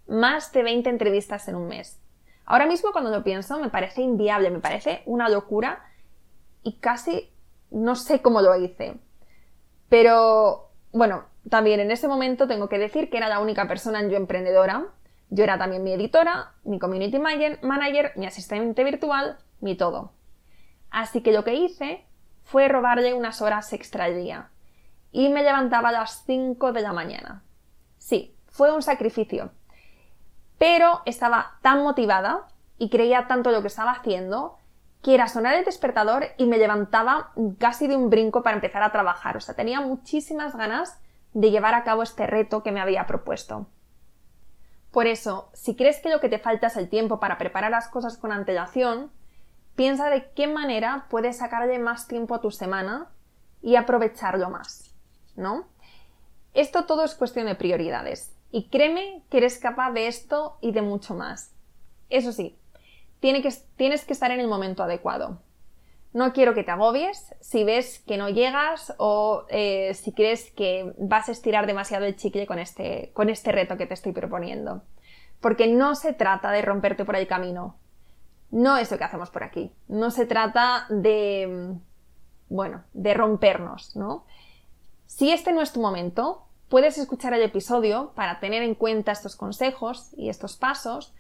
Más 0.07 0.51
de 0.51 0.63
20 0.63 0.89
entrevistas 0.89 1.47
en 1.47 1.55
un 1.55 1.67
mes. 1.67 1.99
Ahora 2.45 2.65
mismo 2.65 2.91
cuando 2.91 3.09
lo 3.09 3.23
pienso 3.23 3.59
me 3.59 3.69
parece 3.69 4.01
inviable, 4.01 4.51
me 4.51 4.59
parece 4.59 5.01
una 5.05 5.29
locura 5.29 5.83
y 6.61 6.73
casi 6.79 7.31
no 7.71 7.95
sé 7.95 8.21
cómo 8.21 8.41
lo 8.41 8.55
hice. 8.55 8.97
Pero 9.89 10.69
bueno, 10.91 11.25
también 11.49 11.79
en 11.79 11.91
ese 11.91 12.07
momento 12.07 12.47
tengo 12.47 12.69
que 12.69 12.79
decir 12.79 13.09
que 13.09 13.17
era 13.17 13.29
la 13.29 13.39
única 13.39 13.67
persona 13.67 13.99
en 13.99 14.09
Yo 14.09 14.17
Emprendedora. 14.17 14.87
Yo 15.29 15.43
era 15.43 15.57
también 15.57 15.83
mi 15.83 15.91
editora, 15.93 16.53
mi 16.63 16.79
community 16.79 17.19
manager, 17.19 18.13
mi 18.15 18.25
asistente 18.25 18.83
virtual, 18.83 19.37
mi 19.59 19.75
todo. 19.75 20.13
Así 20.91 21.21
que 21.21 21.33
lo 21.33 21.43
que 21.43 21.55
hice 21.55 22.05
fue 22.43 22.67
robarle 22.67 23.13
unas 23.13 23.41
horas 23.41 23.73
extra 23.73 24.05
al 24.05 24.15
día. 24.15 24.49
Y 25.11 25.29
me 25.29 25.43
levantaba 25.43 25.89
a 25.89 25.93
las 25.93 26.23
5 26.25 26.73
de 26.73 26.81
la 26.81 26.93
mañana. 26.93 27.43
Sí, 27.97 28.35
fue 28.47 28.71
un 28.71 28.81
sacrificio. 28.81 29.51
Pero 30.57 31.01
estaba 31.05 31.57
tan 31.61 31.83
motivada 31.83 32.47
y 32.77 32.89
creía 32.89 33.27
tanto 33.27 33.51
lo 33.51 33.61
que 33.61 33.67
estaba 33.67 33.91
haciendo 33.91 34.57
que 35.01 35.13
era 35.13 35.27
sonar 35.27 35.53
el 35.53 35.65
despertador 35.65 36.25
y 36.37 36.47
me 36.47 36.57
levantaba 36.57 37.31
casi 37.59 37.87
de 37.87 37.95
un 37.95 38.09
brinco 38.09 38.41
para 38.41 38.55
empezar 38.55 38.81
a 38.81 38.91
trabajar. 38.91 39.37
O 39.37 39.39
sea, 39.39 39.53
tenía 39.55 39.79
muchísimas 39.79 40.55
ganas 40.55 40.99
de 41.35 41.51
llevar 41.51 41.75
a 41.75 41.83
cabo 41.83 42.01
este 42.01 42.25
reto 42.25 42.63
que 42.63 42.71
me 42.71 42.79
había 42.79 43.05
propuesto. 43.05 43.67
Por 44.91 45.05
eso, 45.05 45.49
si 45.53 45.75
crees 45.75 45.99
que 45.99 46.09
lo 46.09 46.21
que 46.21 46.29
te 46.29 46.39
falta 46.39 46.67
es 46.67 46.77
el 46.77 46.87
tiempo 46.87 47.19
para 47.19 47.37
preparar 47.37 47.71
las 47.71 47.89
cosas 47.89 48.17
con 48.17 48.31
antelación, 48.31 49.11
piensa 49.75 50.09
de 50.09 50.31
qué 50.31 50.47
manera 50.47 51.07
puedes 51.09 51.37
sacarle 51.37 51.77
más 51.77 52.07
tiempo 52.07 52.35
a 52.35 52.41
tu 52.41 52.51
semana 52.51 53.11
y 53.61 53.75
aprovecharlo 53.75 54.49
más, 54.49 54.95
¿no? 55.35 55.67
Esto 56.53 56.85
todo 56.85 57.03
es 57.03 57.15
cuestión 57.15 57.47
de 57.47 57.55
prioridades 57.55 58.33
y 58.49 58.69
créeme 58.69 59.21
que 59.29 59.39
eres 59.39 59.59
capaz 59.59 59.91
de 59.91 60.07
esto 60.07 60.57
y 60.61 60.71
de 60.71 60.81
mucho 60.81 61.15
más. 61.15 61.53
Eso 62.09 62.31
sí, 62.31 62.57
tienes 63.19 64.05
que 64.05 64.13
estar 64.13 64.31
en 64.31 64.39
el 64.39 64.47
momento 64.47 64.83
adecuado. 64.83 65.41
No 66.15 66.31
quiero 66.31 66.53
que 66.53 66.63
te 66.63 66.71
agobies 66.71 67.35
si 67.41 67.65
ves 67.65 67.99
que 68.07 68.15
no 68.15 68.29
llegas 68.29 68.93
o 68.99 69.43
eh, 69.49 69.93
si 69.95 70.13
crees 70.13 70.49
que 70.51 70.93
vas 70.97 71.27
a 71.27 71.33
estirar 71.33 71.67
demasiado 71.67 72.05
el 72.05 72.15
chicle 72.15 72.47
con 72.47 72.57
este, 72.57 73.11
con 73.13 73.27
este 73.27 73.51
reto 73.51 73.75
que 73.75 73.85
te 73.85 73.95
estoy 73.95 74.13
proponiendo. 74.13 74.81
Porque 75.41 75.67
no 75.67 75.93
se 75.93 76.13
trata 76.13 76.51
de 76.51 76.61
romperte 76.61 77.03
por 77.03 77.17
el 77.17 77.27
camino. 77.27 77.75
No 78.49 78.77
es 78.77 78.89
lo 78.91 78.97
que 78.97 79.03
hacemos 79.03 79.29
por 79.29 79.43
aquí. 79.43 79.73
No 79.89 80.09
se 80.09 80.25
trata 80.25 80.85
de, 80.87 81.73
bueno, 82.47 82.85
de 82.93 83.13
rompernos, 83.13 83.93
¿no? 83.97 84.23
Si 85.07 85.33
este 85.33 85.51
no 85.51 85.61
es 85.61 85.73
tu 85.73 85.81
momento, 85.81 86.45
puedes 86.69 86.97
escuchar 86.97 87.33
el 87.33 87.41
episodio 87.41 88.13
para 88.15 88.39
tener 88.39 88.63
en 88.63 88.75
cuenta 88.75 89.11
estos 89.11 89.35
consejos 89.35 90.11
y 90.15 90.29
estos 90.29 90.55
pasos 90.55 91.13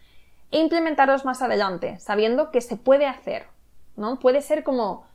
e 0.51 0.59
implementarlos 0.61 1.25
más 1.25 1.41
adelante, 1.41 1.99
sabiendo 1.99 2.49
que 2.49 2.61
se 2.61 2.77
puede 2.77 3.07
hacer, 3.07 3.47
¿no? 3.95 4.19
Puede 4.19 4.41
ser 4.41 4.63
como 4.63 5.05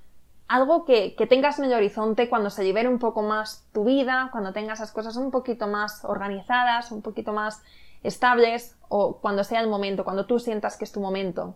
algo 0.50 0.84
que, 0.84 1.14
tengas 1.28 1.60
en 1.60 1.66
el 1.66 1.75
horizonte 1.75 2.28
cuando 2.28 2.50
se 2.50 2.64
libere 2.64 2.88
un 2.88 2.99
poco 2.99 3.22
más 3.22 3.68
tu 3.72 3.84
vida, 3.84 4.30
cuando 4.32 4.52
tengas 4.52 4.80
las 4.80 4.90
cosas 4.90 5.16
un 5.16 5.30
poquito 5.30 5.68
más 5.68 6.04
organizadas, 6.04 6.90
un 6.90 7.02
poquito 7.02 7.32
más 7.32 7.62
estables 8.02 8.76
o 8.88 9.18
cuando 9.18 9.44
sea 9.44 9.60
el 9.60 9.68
momento, 9.68 10.02
cuando 10.02 10.26
tú 10.26 10.40
sientas 10.40 10.76
que 10.76 10.84
es 10.84 10.92
tu 10.92 11.00
momento. 11.00 11.54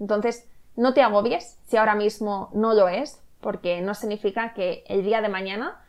Entonces, 0.00 0.48
no 0.74 0.94
te 0.94 1.02
agobies 1.02 1.60
si 1.66 1.76
ahora 1.76 1.94
mismo 1.94 2.50
no 2.52 2.74
lo 2.74 2.88
es, 2.88 3.22
porque 3.40 3.80
no 3.82 3.94
significa 3.94 4.52
que 4.52 4.82
el 4.88 5.04
día 5.04 5.20
de 5.20 5.28
mañana 5.28 5.80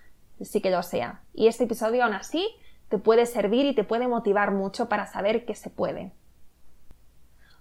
sí 0.41 0.62
que 0.62 0.70
lo 0.70 0.84
sea. 0.84 1.24
Y 1.34 1.48
este 1.48 1.63
episodio 1.63 2.03
aún 2.03 2.13
así 2.13 2.48
te 2.89 3.00
puede 3.00 3.25
servir 3.25 3.65
y 3.65 3.74
te 3.74 3.84
puede 3.84 4.08
motivar 4.08 4.51
mucho 4.51 4.88
para 4.88 5.08
saber 5.08 5.46
que 5.46 5.55
se 5.55 5.72
puede. 5.72 6.12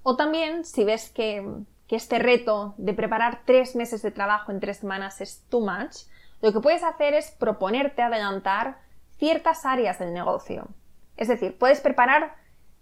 O 0.03 0.17
también 0.17 0.67
si 0.67 0.85
ves 0.85 1.09
que 1.09 1.65
que 1.89 1.97
este 1.97 2.19
reto 2.19 2.75
de 2.79 2.95
preparar 2.95 3.43
tres 3.45 3.77
meses 3.77 4.03
de 4.03 4.11
trabajo 4.11 4.53
en 4.53 4.61
tres 4.61 4.79
semanas 4.79 5.21
es 5.21 5.45
too 5.49 5.61
much, 5.61 6.07
lo 6.41 6.53
que 6.53 6.61
puedes 6.61 6.83
hacer 6.83 7.15
es 7.15 7.31
proponerte 7.31 8.03
adelantar 8.03 8.79
ciertas 9.19 9.65
áreas 9.65 9.99
del 9.99 10.13
negocio. 10.13 10.69
Es 11.17 11.29
decir, 11.29 11.57
puedes 11.59 11.81
preparar, 11.81 12.35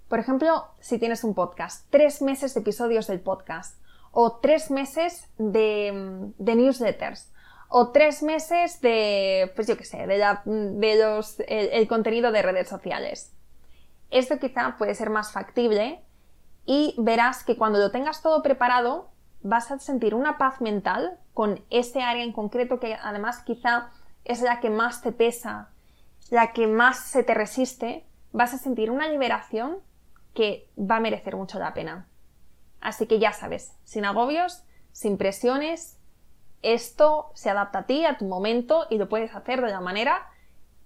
por 0.08 0.18
ejemplo, 0.18 0.68
si 0.80 0.98
tienes 0.98 1.24
un 1.24 1.34
podcast, 1.34 1.86
tres 1.90 2.22
meses 2.22 2.54
de 2.54 2.60
episodios 2.60 3.06
del 3.06 3.20
podcast, 3.20 3.80
o 4.10 4.38
tres 4.38 4.70
meses 4.70 5.28
de, 5.38 6.32
newsletters, 6.38 7.30
o 7.68 7.90
tres 7.90 8.22
meses 8.22 8.80
de, 8.80 9.50
pues 9.54 9.66
yo 9.66 9.76
qué 9.76 9.84
sé, 9.84 10.06
de, 10.06 10.18
de 10.44 10.96
los, 10.96 11.40
el 11.48 11.88
contenido 11.88 12.30
de 12.30 12.42
redes 12.42 12.68
sociales. 12.68 13.32
Esto 14.10 14.38
quizá 14.38 14.76
puede 14.76 14.94
ser 14.94 15.08
más 15.08 15.32
factible 15.32 16.02
y 16.64 16.94
verás 16.98 17.44
que 17.44 17.56
cuando 17.56 17.78
lo 17.78 17.90
tengas 17.90 18.22
todo 18.22 18.42
preparado 18.42 19.10
vas 19.42 19.70
a 19.70 19.78
sentir 19.78 20.14
una 20.14 20.38
paz 20.38 20.60
mental 20.60 21.18
con 21.34 21.64
ese 21.70 22.02
área 22.02 22.22
en 22.22 22.32
concreto 22.32 22.78
que 22.78 22.94
además 22.94 23.42
quizá 23.44 23.90
es 24.24 24.40
la 24.40 24.60
que 24.60 24.70
más 24.70 25.02
te 25.02 25.12
pesa, 25.12 25.70
la 26.30 26.52
que 26.52 26.66
más 26.66 26.98
se 26.98 27.24
te 27.24 27.34
resiste, 27.34 28.06
vas 28.32 28.54
a 28.54 28.58
sentir 28.58 28.90
una 28.90 29.08
liberación 29.08 29.78
que 30.34 30.68
va 30.78 30.96
a 30.96 31.00
merecer 31.00 31.36
mucho 31.36 31.58
la 31.58 31.74
pena. 31.74 32.06
Así 32.80 33.06
que 33.06 33.18
ya 33.18 33.32
sabes, 33.32 33.76
sin 33.84 34.04
agobios, 34.04 34.64
sin 34.92 35.18
presiones, 35.18 35.98
esto 36.62 37.32
se 37.34 37.50
adapta 37.50 37.80
a 37.80 37.86
ti, 37.86 38.04
a 38.04 38.16
tu 38.16 38.24
momento 38.26 38.86
y 38.88 38.98
lo 38.98 39.08
puedes 39.08 39.34
hacer 39.34 39.60
de 39.60 39.70
la 39.70 39.80
manera 39.80 40.28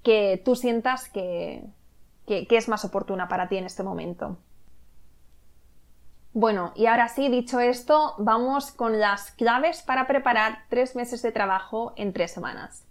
que 0.02 0.40
tú 0.44 0.56
sientas 0.56 1.08
que, 1.10 1.62
que 2.26 2.46
es 2.50 2.68
más 2.68 2.84
oportuna 2.84 3.28
para 3.28 3.48
ti 3.48 3.56
en 3.58 3.66
este 3.66 3.82
momento. 3.82 4.38
Bueno, 6.38 6.72
y 6.74 6.84
ahora 6.84 7.08
sí, 7.08 7.30
dicho 7.30 7.60
esto, 7.60 8.14
vamos 8.18 8.70
con 8.70 9.00
las 9.00 9.30
claves 9.30 9.80
para 9.80 10.06
preparar 10.06 10.66
tres 10.68 10.94
meses 10.94 11.22
de 11.22 11.32
trabajo 11.32 11.94
en 11.96 12.12
tres 12.12 12.30
semanas. 12.30 12.84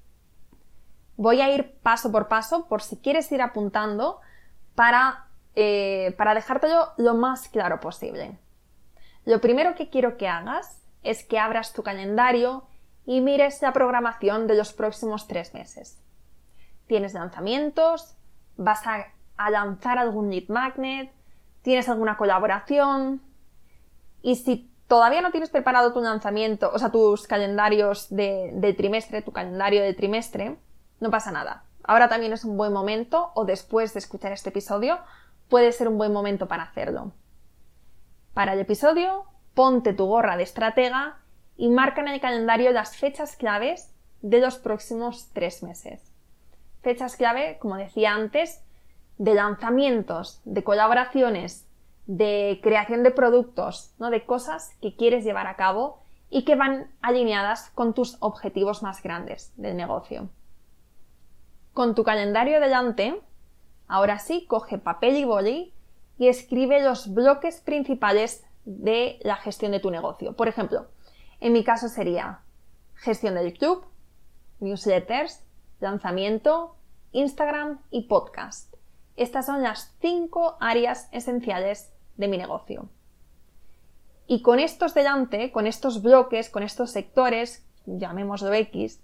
Voy 1.16 1.42
a 1.42 1.54
ir 1.54 1.78
paso 1.84 2.12
por 2.12 2.28
paso 2.28 2.68
por 2.68 2.82
si 2.82 2.98
quieres 2.98 3.32
ir 3.32 3.44
apuntando 3.44 4.20
para, 4.74 5.28
eh, 5.54 6.16
dejártelo 6.18 6.94
lo 6.98 7.14
más 7.14 7.48
claro 7.48 7.80
posible. 7.80 8.40
lo 9.26 9.40
primero 9.42 9.76
que 9.76 9.92
quiero 9.92 10.18
que 10.18 10.28
hagas 10.28 10.82
es 11.04 11.24
que 11.24 11.38
abras 11.38 11.72
tu 11.72 11.84
calendario 11.84 12.66
y 13.06 13.22
mires 13.22 13.62
la 13.62 13.74
programación 13.74 14.48
de 14.48 14.56
los 14.56 14.74
próximos 14.74 15.28
tres 15.28 15.54
meses. 15.54 16.02
¿Tienes 16.88 17.14
lanzamientos? 17.14 18.18
¿Vas 18.58 18.82
a, 18.88 19.06
lanzar 19.52 20.00
algún 20.00 20.32
lead 20.32 20.48
magnet? 20.48 21.12
¿Tienes 21.62 21.90
alguna 21.90 22.18
colaboración? 22.18 23.22
Y 24.26 24.38
si 24.38 24.72
todavía 24.88 25.22
no 25.22 25.30
tienes 25.30 25.52
preparado 25.52 25.94
tu 25.94 26.02
lanzamiento, 26.02 26.72
o 26.74 26.80
sea, 26.80 26.90
tus 26.90 27.28
calendarios 27.28 28.08
de, 28.10 28.74
trimestre, 28.76 29.22
tu 29.22 29.32
calendario 29.32 29.84
de 29.84 29.94
trimestre, 29.94 30.58
no 31.00 31.12
pasa 31.12 31.32
nada. 31.32 31.66
Ahora 31.84 32.10
también 32.10 32.34
es 32.34 32.44
un 32.44 32.58
buen 32.58 32.74
momento, 32.74 33.30
o 33.36 33.46
después 33.46 33.94
de 33.94 34.00
escuchar 34.00 34.32
este 34.32 34.50
episodio, 34.50 34.98
puede 35.48 35.72
ser 35.72 35.88
un 35.88 36.00
buen 36.00 36.12
momento 36.12 36.48
para 36.48 36.64
hacerlo. 36.64 37.12
Para 38.34 38.54
el 38.54 38.60
episodio, 38.62 39.26
ponte 39.54 39.94
tu 39.94 40.08
gorra 40.08 40.38
de 40.38 40.44
estratega 40.44 41.20
y 41.56 41.70
marca 41.70 42.02
en 42.02 42.08
el 42.08 42.20
calendario 42.20 42.72
las 42.72 42.98
fechas 42.98 43.36
claves 43.36 43.94
de 44.24 44.40
los 44.40 44.58
próximos 44.58 45.30
tres 45.34 45.62
meses. 45.62 46.02
Fechas 46.82 47.16
clave, 47.16 47.60
como 47.60 47.76
decía 47.76 48.16
antes, 48.16 48.64
de 49.20 49.36
lanzamientos, 49.36 50.42
de 50.46 50.64
colaboraciones, 50.64 51.68
de 52.08 52.60
creación 52.62 53.04
de 53.04 53.12
productos, 53.12 53.94
¿no? 53.98 54.10
de 54.10 54.26
cosas 54.26 54.76
que 54.82 54.96
quieres 54.96 55.24
llevar 55.24 55.48
a 55.48 55.56
cabo 55.56 56.00
y 56.30 56.44
que 56.44 56.56
van 56.56 56.92
alineadas 57.02 57.72
con 57.72 57.94
tus 57.94 58.18
objetivos 58.20 58.84
más 58.84 59.02
grandes 59.02 59.54
del 59.58 59.78
negocio. 59.78 60.30
Con 61.74 61.96
tu 61.96 62.04
calendario 62.04 62.60
delante, 62.60 63.22
ahora 63.88 64.20
sí, 64.20 64.46
coge 64.46 64.78
papel 64.78 65.18
y 65.18 65.26
boli 65.26 65.74
y 66.18 66.28
escribe 66.28 66.82
los 66.82 67.14
bloques 67.14 67.62
principales 67.62 68.46
de 68.66 69.20
la 69.24 69.36
gestión 69.36 69.72
de 69.72 69.80
tu 69.80 69.92
negocio. 69.92 70.34
Por 70.34 70.48
ejemplo, 70.48 70.88
en 71.40 71.54
mi 71.54 71.64
caso 71.64 71.90
sería 71.90 72.42
gestión 72.96 73.36
del 73.36 73.54
club, 73.54 73.86
newsletters, 74.60 75.44
lanzamiento, 75.80 76.76
Instagram 77.12 77.82
y 77.92 78.04
podcast. 78.04 78.74
Estas 79.16 79.46
son 79.46 79.62
las 79.62 79.96
cinco 80.02 80.58
áreas 80.60 81.08
esenciales 81.12 81.94
de 82.18 82.28
mi 82.28 82.38
negocio. 82.38 82.90
Y 84.28 84.42
con 84.42 84.60
estos 84.60 84.94
delante, 84.94 85.52
con 85.52 85.68
estos 85.68 86.02
bloques, 86.02 86.50
con 86.50 86.64
estos 86.64 86.92
sectores, 86.92 87.66
llamémoslo 87.86 88.54
X, 88.54 89.02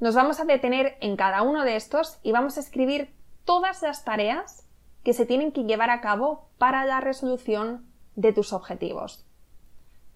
nos 0.00 0.14
vamos 0.14 0.40
a 0.40 0.44
detener 0.44 0.96
en 1.00 1.16
cada 1.16 1.42
uno 1.42 1.64
de 1.64 1.76
estos 1.76 2.18
y 2.22 2.32
vamos 2.32 2.56
a 2.56 2.60
escribir 2.60 3.14
todas 3.44 3.82
las 3.82 4.04
tareas 4.04 4.66
que 5.04 5.12
se 5.12 5.26
tienen 5.26 5.52
que 5.52 5.64
llevar 5.64 5.90
a 5.90 6.00
cabo 6.00 6.48
para 6.58 6.84
la 6.84 7.00
resolución 7.00 7.86
de 8.14 8.32
tus 8.32 8.52
objetivos. 8.52 9.24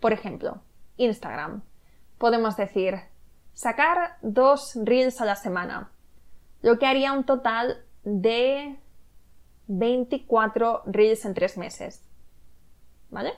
Por 0.00 0.12
ejemplo, 0.12 0.60
Instagram. 0.96 1.62
Podemos 2.18 2.56
decir, 2.56 3.00
sacar 3.54 4.18
dos 4.22 4.78
reels 4.82 5.20
a 5.20 5.24
la 5.24 5.36
semana, 5.36 5.90
lo 6.62 6.78
que 6.78 6.86
haría 6.86 7.12
un 7.12 7.24
total 7.24 7.84
de 8.04 8.78
24 9.66 10.82
reels 10.86 11.24
en 11.24 11.34
tres 11.34 11.56
meses. 11.58 12.05
¿Vale? 13.10 13.34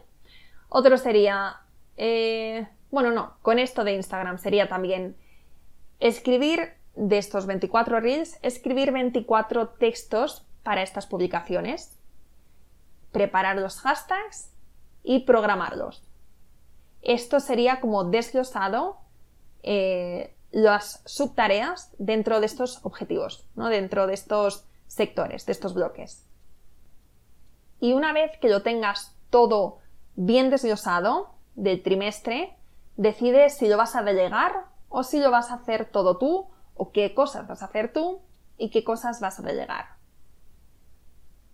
Otro 0.69 0.97
sería, 0.99 1.61
eh, 1.97 2.67
bueno, 2.91 3.13
no, 3.13 3.37
con 3.43 3.59
esto 3.59 3.85
de 3.85 3.95
Instagram 3.95 4.39
sería 4.39 4.69
también 4.69 5.17
escribir 6.01 6.75
de 6.95 7.19
estos 7.19 7.47
24 7.47 8.01
reels, 8.01 8.39
escribir 8.43 8.93
24 8.93 9.69
textos 9.71 10.47
para 10.63 10.83
estas 10.83 11.07
publicaciones, 11.07 11.97
preparar 13.13 13.57
los 13.57 13.81
hashtags 13.81 14.53
y 15.03 15.21
programarlos. 15.21 16.03
Esto 17.03 17.41
sería 17.41 17.81
como 17.81 18.05
desglosado 18.05 18.99
eh, 19.63 20.35
las 20.51 21.03
subtareas 21.07 21.95
dentro 21.99 22.41
de 22.41 22.47
estos 22.47 22.85
objetivos, 22.85 23.47
¿no? 23.55 23.69
dentro 23.69 24.07
de 24.07 24.15
estos 24.15 24.67
sectores, 24.87 25.47
de 25.47 25.53
estos 25.53 25.75
bloques. 25.75 26.27
Y 27.81 27.93
una 27.93 28.13
vez 28.13 28.33
que 28.41 28.49
lo 28.49 28.63
tengas 28.63 29.15
todo 29.31 29.79
bien 30.17 30.51
desglosado 30.51 31.31
del 31.55 31.83
trimestre, 31.83 32.57
decides 32.97 33.57
si 33.57 33.69
lo 33.69 33.77
vas 33.77 33.97
a 33.97 34.03
delegar 34.03 34.67
o 34.89 35.03
si 35.03 35.21
lo 35.21 35.31
vas 35.31 35.51
a 35.51 35.55
hacer 35.55 35.85
todo 35.87 36.19
tú 36.19 36.47
o 36.75 36.93
qué 36.93 37.15
cosas 37.15 37.47
vas 37.47 37.63
a 37.63 37.67
hacer 37.67 37.93
tú 37.93 38.21
y 38.57 38.71
qué 38.71 38.85
cosas 38.85 39.21
vas 39.21 39.39
a 39.39 39.43
delegar. 39.43 39.99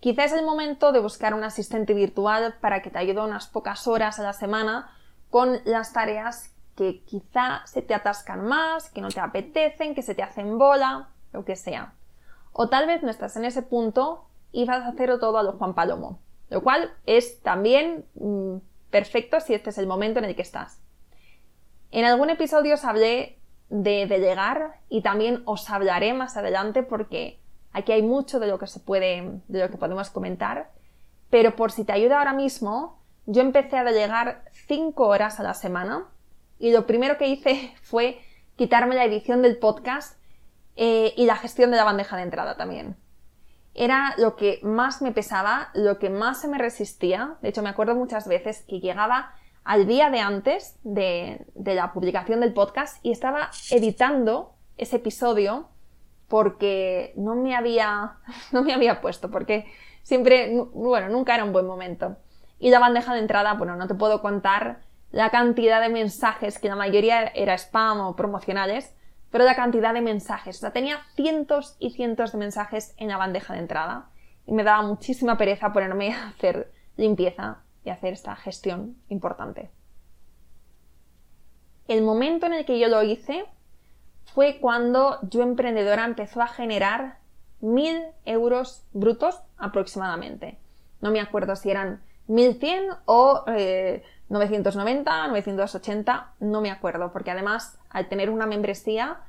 Quizá 0.01 0.25
es 0.25 0.33
el 0.33 0.45
momento 0.45 0.93
de 0.93 1.01
buscar 1.01 1.33
un 1.33 1.45
asistente 1.45 1.95
virtual 1.95 2.57
para 2.61 2.83
que 2.83 2.91
te 2.91 2.99
ayude 2.99 3.23
unas 3.23 3.47
pocas 3.47 3.87
horas 3.87 4.19
a 4.19 4.23
la 4.23 4.35
semana 4.35 4.91
con 5.31 5.61
las 5.65 5.93
tareas 5.93 6.55
que 6.77 7.03
quizá 7.05 7.63
se 7.67 7.83
te 7.83 7.95
atascan 7.95 8.45
más, 8.45 8.91
que 8.91 9.01
no 9.01 9.09
te 9.09 9.21
apetecen, 9.21 9.95
que 9.95 10.03
se 10.03 10.15
te 10.15 10.23
hacen 10.23 10.59
bola, 10.59 11.09
lo 11.33 11.45
que 11.45 11.57
sea. 11.57 11.95
O 12.53 12.69
tal 12.69 12.87
vez 12.87 13.03
no 13.03 13.11
estás 13.11 13.37
en 13.37 13.45
ese 13.45 13.63
punto 13.63 14.27
y 14.53 14.65
vas 14.67 14.83
a 14.83 14.89
hacerlo 14.89 15.19
todo 15.19 15.39
a 15.39 15.43
lo 15.43 15.53
Juan 15.53 15.75
Palomo, 15.75 16.19
lo 16.51 16.63
cual 16.63 16.93
es 17.07 17.41
también 17.43 18.05
mm, 18.15 18.57
perfecto 18.91 19.41
si 19.41 19.55
este 19.55 19.71
es 19.71 19.79
el 19.79 19.87
momento 19.87 20.19
en 20.19 20.27
el 20.27 20.37
que 20.37 20.43
estás. 20.43 20.81
En 21.91 22.05
algún 22.05 22.31
episodio 22.31 22.75
os 22.75 22.85
hablé 22.85 23.39
de 23.69 24.07
delegar 24.07 24.81
y 24.89 25.03
también 25.03 25.43
os 25.47 25.69
hablaré 25.71 26.13
más 26.13 26.37
adelante 26.37 26.83
porque 26.83 27.41
aquí 27.73 27.93
hay 27.93 28.03
mucho 28.03 28.41
de 28.41 28.47
lo 28.47 28.59
que 28.59 28.67
se 28.67 28.81
puede, 28.81 29.41
de 29.49 29.61
lo 29.61 29.71
que 29.71 29.79
podemos 29.79 30.11
comentar, 30.11 30.71
pero 31.31 31.57
por 31.57 31.73
si 31.73 31.85
te 31.85 31.93
ayuda 31.93 32.19
ahora 32.19 32.33
mismo, 32.33 33.01
yo 33.27 33.43
empecé 33.43 33.77
a 33.77 33.85
delegar 33.85 34.45
5 34.67 35.07
horas 35.07 35.41
a 35.41 35.43
la 35.43 35.55
semana 35.55 36.09
y 36.59 36.73
lo 36.73 36.87
primero 36.87 37.19
que 37.19 37.29
hice 37.29 37.75
fue 37.83 38.21
quitarme 38.57 38.95
la 38.95 39.05
edición 39.05 39.43
del 39.43 39.59
podcast 39.59 40.21
eh, 40.77 41.13
y 41.17 41.27
la 41.27 41.37
gestión 41.37 41.71
de 41.71 41.77
la 41.77 41.85
bandeja 41.85 42.17
de 42.17 42.23
entrada 42.23 42.57
también. 42.57 42.97
Era 43.75 44.15
lo 44.19 44.37
que 44.37 44.61
más 44.63 45.03
me 45.03 45.13
pesaba, 45.13 45.71
lo 45.75 45.99
que 45.99 46.11
más 46.11 46.41
se 46.41 46.49
me 46.49 46.59
resistía. 46.59 47.37
De 47.43 47.49
hecho, 47.49 47.63
me 47.63 47.69
acuerdo 47.69 47.95
muchas 47.97 48.29
veces 48.29 48.65
que 48.69 48.81
llegaba 48.81 49.35
al 49.65 49.87
día 49.87 50.11
de 50.11 50.21
antes 50.21 50.79
de, 50.85 51.45
de 51.55 51.75
la 51.75 51.93
publicación 51.93 52.41
del 52.41 52.53
podcast 52.53 53.05
y 53.05 53.11
estaba 53.11 53.51
editando 53.71 54.55
ese 54.77 54.97
episodio 54.97 55.69
porque 56.29 57.13
no 57.17 57.35
me 57.35 57.55
había, 57.55 58.19
no 58.53 58.63
me 58.63 58.75
había 58.75 59.01
puesto, 59.01 59.31
porque 59.31 59.67
siempre, 60.03 60.53
bueno, 60.73 61.09
nunca 61.09 61.35
era 61.35 61.45
un 61.45 61.53
buen 61.53 61.67
momento. 61.67 62.17
Y 62.59 62.71
la 62.71 62.79
bandeja 62.79 63.15
de 63.15 63.21
entrada, 63.21 63.55
bueno, 63.55 63.77
no 63.77 63.87
te 63.87 63.95
puedo 63.95 64.23
contar 64.23 64.81
la 65.11 65.31
cantidad 65.31 65.81
de 65.81 65.91
mensajes, 65.91 66.59
que 66.59 66.69
la 66.69 66.77
mayoría 66.77 67.23
era 67.35 67.55
spam 67.55 68.01
o 68.01 68.17
promocionales, 68.17 68.95
pero 69.35 69.47
la 69.47 69.57
cantidad 69.57 69.93
de 69.93 70.01
mensajes. 70.01 70.59
O 70.59 70.61
sea, 70.61 70.71
tenía 70.71 71.01
cientos 71.17 71.75
y 71.81 71.91
cientos 71.91 72.31
de 72.31 72.39
mensajes 72.39 72.95
en 72.99 73.09
la 73.09 73.17
bandeja 73.17 73.53
de 73.53 73.59
entrada 73.59 74.09
y 74.47 74.53
me 74.53 74.63
daba 74.63 74.83
muchísima 74.83 75.37
pereza 75.37 75.73
ponerme 75.73 76.15
a 76.15 76.29
hacer 76.29 76.71
limpieza 76.97 77.59
y 77.85 77.91
hacer 77.91 78.13
esta 78.13 78.37
gestión 78.37 78.97
importante. 79.09 79.73
El 81.89 82.03
momento 82.03 82.47
en 82.47 82.53
el 82.53 82.65
que 82.65 82.79
yo 82.79 82.87
lo 82.87 83.03
hice 83.03 83.45
fue 84.23 84.61
cuando 84.61 85.19
yo 85.23 85.43
emprendedora 85.43 86.05
empezó 86.05 86.41
a 86.41 86.47
generar 86.47 87.19
mil 87.61 88.05
euros 88.25 88.87
brutos 88.93 89.43
aproximadamente. 89.57 90.59
No 91.01 91.11
me 91.11 91.19
acuerdo 91.19 91.57
si 91.57 91.73
eran 91.73 92.05
1100 92.29 92.85
o 93.07 93.43
990, 94.29 95.25
eh, 95.25 95.29
980, 95.29 96.35
no 96.39 96.61
me 96.61 96.71
acuerdo, 96.71 97.13
porque 97.13 97.33
además 97.33 97.81
al 97.95 98.09
tener 98.09 98.29
una 98.29 98.45
membresía, 98.45 99.21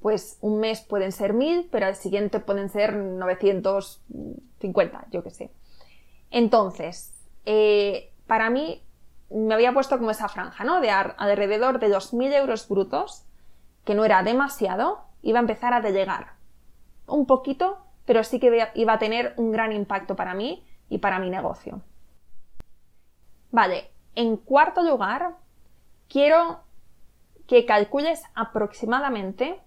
pues 0.00 0.38
un 0.40 0.60
mes 0.60 0.82
pueden 0.82 1.10
ser 1.10 1.32
1000, 1.32 1.68
pero 1.72 1.86
al 1.86 1.96
siguiente 1.96 2.38
pueden 2.38 2.68
ser 2.68 2.94
950, 2.94 5.06
yo 5.10 5.24
que 5.24 5.30
sé. 5.30 5.50
Entonces, 6.30 7.12
eh, 7.46 8.12
para 8.26 8.50
mí 8.50 8.82
me 9.30 9.54
había 9.54 9.72
puesto 9.72 9.98
como 9.98 10.10
esa 10.10 10.28
franja, 10.28 10.64
¿no? 10.64 10.80
De 10.80 10.90
alrededor 10.90 11.80
de 11.80 11.88
2.000 11.88 12.34
euros 12.34 12.68
brutos, 12.68 13.24
que 13.84 13.94
no 13.94 14.04
era 14.04 14.22
demasiado, 14.22 15.00
iba 15.22 15.38
a 15.38 15.42
empezar 15.42 15.72
a 15.72 15.80
delegar. 15.80 16.34
Un 17.06 17.26
poquito, 17.26 17.78
pero 18.04 18.22
sí 18.22 18.38
que 18.38 18.68
iba 18.74 18.92
a 18.92 18.98
tener 18.98 19.32
un 19.38 19.50
gran 19.50 19.72
impacto 19.72 20.14
para 20.14 20.34
mí 20.34 20.64
y 20.90 20.98
para 20.98 21.18
mi 21.18 21.30
negocio. 21.30 21.80
Vale, 23.50 23.90
en 24.14 24.36
cuarto 24.36 24.82
lugar, 24.82 25.36
quiero 26.08 26.60
que 27.50 27.66
calcules 27.66 28.22
aproximadamente 28.36 29.58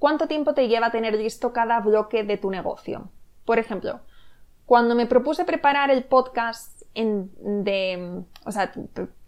cuánto 0.00 0.26
tiempo 0.26 0.52
te 0.52 0.66
lleva 0.66 0.90
tener 0.90 1.14
listo 1.14 1.52
cada 1.52 1.78
bloque 1.78 2.24
de 2.24 2.36
tu 2.36 2.50
negocio. 2.50 3.08
Por 3.44 3.60
ejemplo, 3.60 4.00
cuando 4.66 4.96
me 4.96 5.06
propuse 5.06 5.44
preparar 5.44 5.92
el 5.92 6.02
podcast 6.02 6.82
en, 6.92 7.30
de, 7.62 8.24
o 8.44 8.50
sea, 8.50 8.72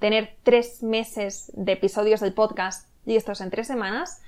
tener 0.01 0.37
tres 0.43 0.83
meses 0.83 1.53
de 1.55 1.71
episodios 1.71 2.19
del 2.19 2.35
podcast 2.35 2.89
listos 3.05 3.41
en 3.41 3.51
tres 3.51 3.69
semanas, 3.69 4.21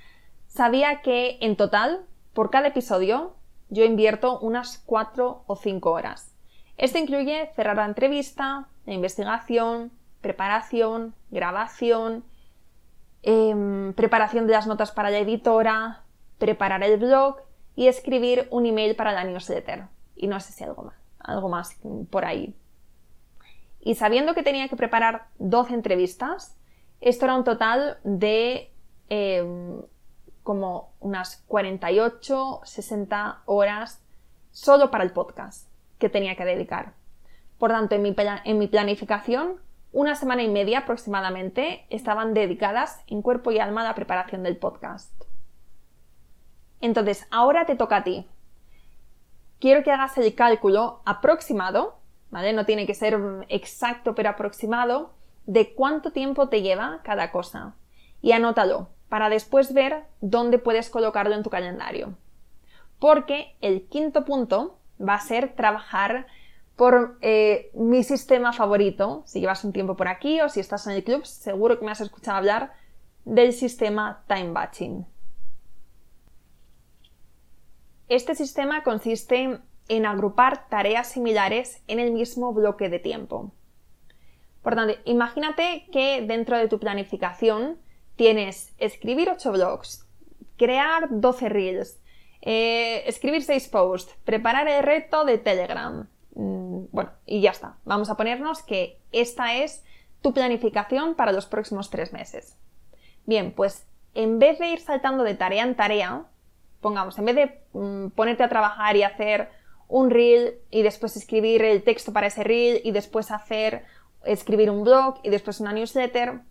sabía 0.47 1.01
que 1.01 1.37
en 1.41 1.57
total, 1.57 2.05
por 2.31 2.51
cada 2.51 2.69
episodio, 2.69 3.35
yo 3.67 3.83
invierto 3.83 4.39
unas 4.39 4.81
cuatro 4.85 5.43
o 5.47 5.57
cinco 5.57 5.91
horas. 5.91 6.33
Esto 6.77 6.97
incluye 6.97 7.51
cerrar 7.57 7.75
la 7.75 7.85
entrevista, 7.87 8.69
la 8.85 8.93
investigación, 8.93 9.91
preparación, 10.21 11.13
grabación, 11.29 12.23
em, 13.25 13.93
preparación 13.93 14.45
de 14.45 14.53
las 14.53 14.67
notas 14.67 14.91
para 14.91 15.09
la 15.09 15.17
editora, 15.17 16.03
preparar 16.37 16.83
el 16.83 16.97
blog 16.97 17.37
y 17.75 17.87
escribir 17.87 18.47
un 18.51 18.67
email 18.67 18.95
para 18.95 19.11
la 19.11 19.23
newsletter. 19.23 19.87
Y 20.15 20.27
no 20.27 20.39
sé 20.39 20.53
si 20.53 20.63
algo 20.63 20.83
más, 20.83 20.95
algo 21.19 21.49
más 21.49 21.75
por 22.11 22.23
ahí. 22.23 22.55
Y 23.81 23.95
sabiendo 23.95 24.35
que 24.35 24.43
tenía 24.43 24.67
que 24.67 24.75
preparar 24.75 25.27
12 25.39 25.73
entrevistas, 25.73 26.55
esto 27.01 27.25
era 27.25 27.35
un 27.35 27.43
total 27.43 27.97
de 28.03 28.71
em, 29.09 29.81
como 30.43 30.93
unas 30.99 31.43
48, 31.47 32.61
60 32.63 33.41
horas 33.45 34.03
solo 34.51 34.91
para 34.91 35.03
el 35.03 35.11
podcast 35.11 35.67
que 35.97 36.09
tenía 36.09 36.35
que 36.35 36.45
dedicar. 36.45 36.93
Por 37.57 37.71
tanto, 37.71 37.95
en 37.95 38.03
mi, 38.03 38.15
en 38.45 38.59
mi 38.59 38.67
planificación, 38.67 39.59
una 39.95 40.15
semana 40.15 40.43
y 40.43 40.49
media 40.49 40.79
aproximadamente 40.79 41.85
estaban 41.89 42.33
dedicadas 42.33 43.01
en 43.07 43.21
cuerpo 43.21 43.51
y 43.51 43.59
alma 43.59 43.79
a 43.79 43.85
la 43.85 43.95
preparación 43.95 44.43
del 44.43 44.57
podcast. 44.57 45.09
Entonces, 46.81 47.25
ahora 47.31 47.65
te 47.65 47.77
toca 47.77 47.95
a 47.95 48.03
ti. 48.03 48.27
Quiero 49.61 49.83
que 49.83 49.93
hagas 49.93 50.17
el 50.17 50.35
cálculo 50.35 50.99
aproximado, 51.05 51.95
¿vale? 52.29 52.51
No 52.51 52.65
tiene 52.65 52.85
que 52.85 52.93
ser 52.93 53.17
exacto, 53.47 54.15
pero 54.15 54.31
aproximado, 54.31 55.13
de 55.45 55.73
cuánto 55.73 56.11
tiempo 56.11 56.49
te 56.49 56.61
lleva 56.61 56.99
cada 57.03 57.31
cosa. 57.31 57.75
Y 58.21 58.33
anótalo, 58.33 58.89
para 59.07 59.29
después 59.29 59.73
ver 59.73 60.03
dónde 60.19 60.59
puedes 60.59 60.89
colocarlo 60.89 61.35
en 61.35 61.43
tu 61.43 61.49
calendario. 61.49 62.17
Porque 62.99 63.55
el 63.61 63.87
quinto 63.87 64.25
punto 64.25 64.77
va 64.99 65.13
a 65.13 65.21
ser 65.21 65.55
trabajar 65.55 66.27
por 66.75 67.17
eh, 67.21 67.71
mi 67.73 68.03
sistema 68.03 68.53
favorito. 68.53 69.23
Si 69.25 69.39
llevas 69.39 69.63
un 69.63 69.73
tiempo 69.73 69.95
por 69.95 70.07
aquí 70.07 70.41
o 70.41 70.49
si 70.49 70.59
estás 70.59 70.87
en 70.87 70.93
el 70.93 71.03
club, 71.03 71.25
seguro 71.25 71.79
que 71.79 71.85
me 71.85 71.91
has 71.91 72.01
escuchado 72.01 72.37
hablar 72.37 72.73
del 73.23 73.53
sistema 73.53 74.23
time 74.27 74.51
batching. 74.51 75.05
Este 78.07 78.35
sistema 78.35 78.83
consiste 78.83 79.59
en 79.87 80.05
agrupar 80.05 80.67
tareas 80.69 81.07
similares 81.07 81.81
en 81.87 81.99
el 81.99 82.11
mismo 82.11 82.53
bloque 82.53 82.89
de 82.89 82.99
tiempo. 82.99 83.51
Por 84.61 84.75
tanto, 84.75 84.95
imagínate 85.05 85.85
que 85.91 86.23
dentro 86.23 86.57
de 86.57 86.67
tu 86.67 86.79
planificación 86.79 87.77
tienes 88.15 88.73
escribir 88.77 89.29
8 89.29 89.51
blogs, 89.51 90.07
crear 90.57 91.07
12 91.09 91.49
reels, 91.49 91.99
eh, 92.41 93.03
escribir 93.07 93.43
6 93.43 93.67
posts, 93.69 94.15
preparar 94.23 94.67
el 94.67 94.83
reto 94.83 95.25
de 95.25 95.37
Telegram. 95.37 96.07
Mm, 96.35 96.85
bueno, 96.91 97.11
y 97.25 97.41
ya 97.41 97.51
está. 97.51 97.77
Vamos 97.85 98.09
a 98.09 98.17
ponernos 98.17 98.61
que 98.61 99.01
esta 99.11 99.55
es 99.55 99.83
tu 100.21 100.33
planificación 100.33 101.15
para 101.15 101.31
los 101.31 101.45
próximos 101.45 101.89
tres 101.89 102.13
meses. 102.13 102.57
Bien, 103.25 103.53
pues 103.53 103.87
en 104.13 104.39
vez 104.39 104.59
de 104.59 104.69
ir 104.69 104.79
saltando 104.79 105.23
de 105.23 105.35
tarea 105.35 105.63
en 105.63 105.75
tarea, 105.75 106.25
pongamos, 106.81 107.17
en 107.17 107.25
vez 107.25 107.35
de 107.35 107.61
mm, 107.73 108.09
ponerte 108.09 108.43
a 108.43 108.49
trabajar 108.49 108.95
y 108.95 109.03
hacer 109.03 109.49
un 109.87 110.09
reel 110.09 110.55
y 110.71 110.81
después 110.81 111.15
escribir 111.15 111.63
el 111.63 111.83
texto 111.83 112.11
para 112.11 112.27
ese 112.27 112.43
reel 112.43 112.81
y 112.83 112.91
después 112.91 113.31
hacer, 113.31 113.85
escribir 114.23 114.69
un 114.69 114.83
blog 114.83 115.19
y 115.23 115.29
después 115.29 115.59
una 115.59 115.73
newsletter, 115.73 116.41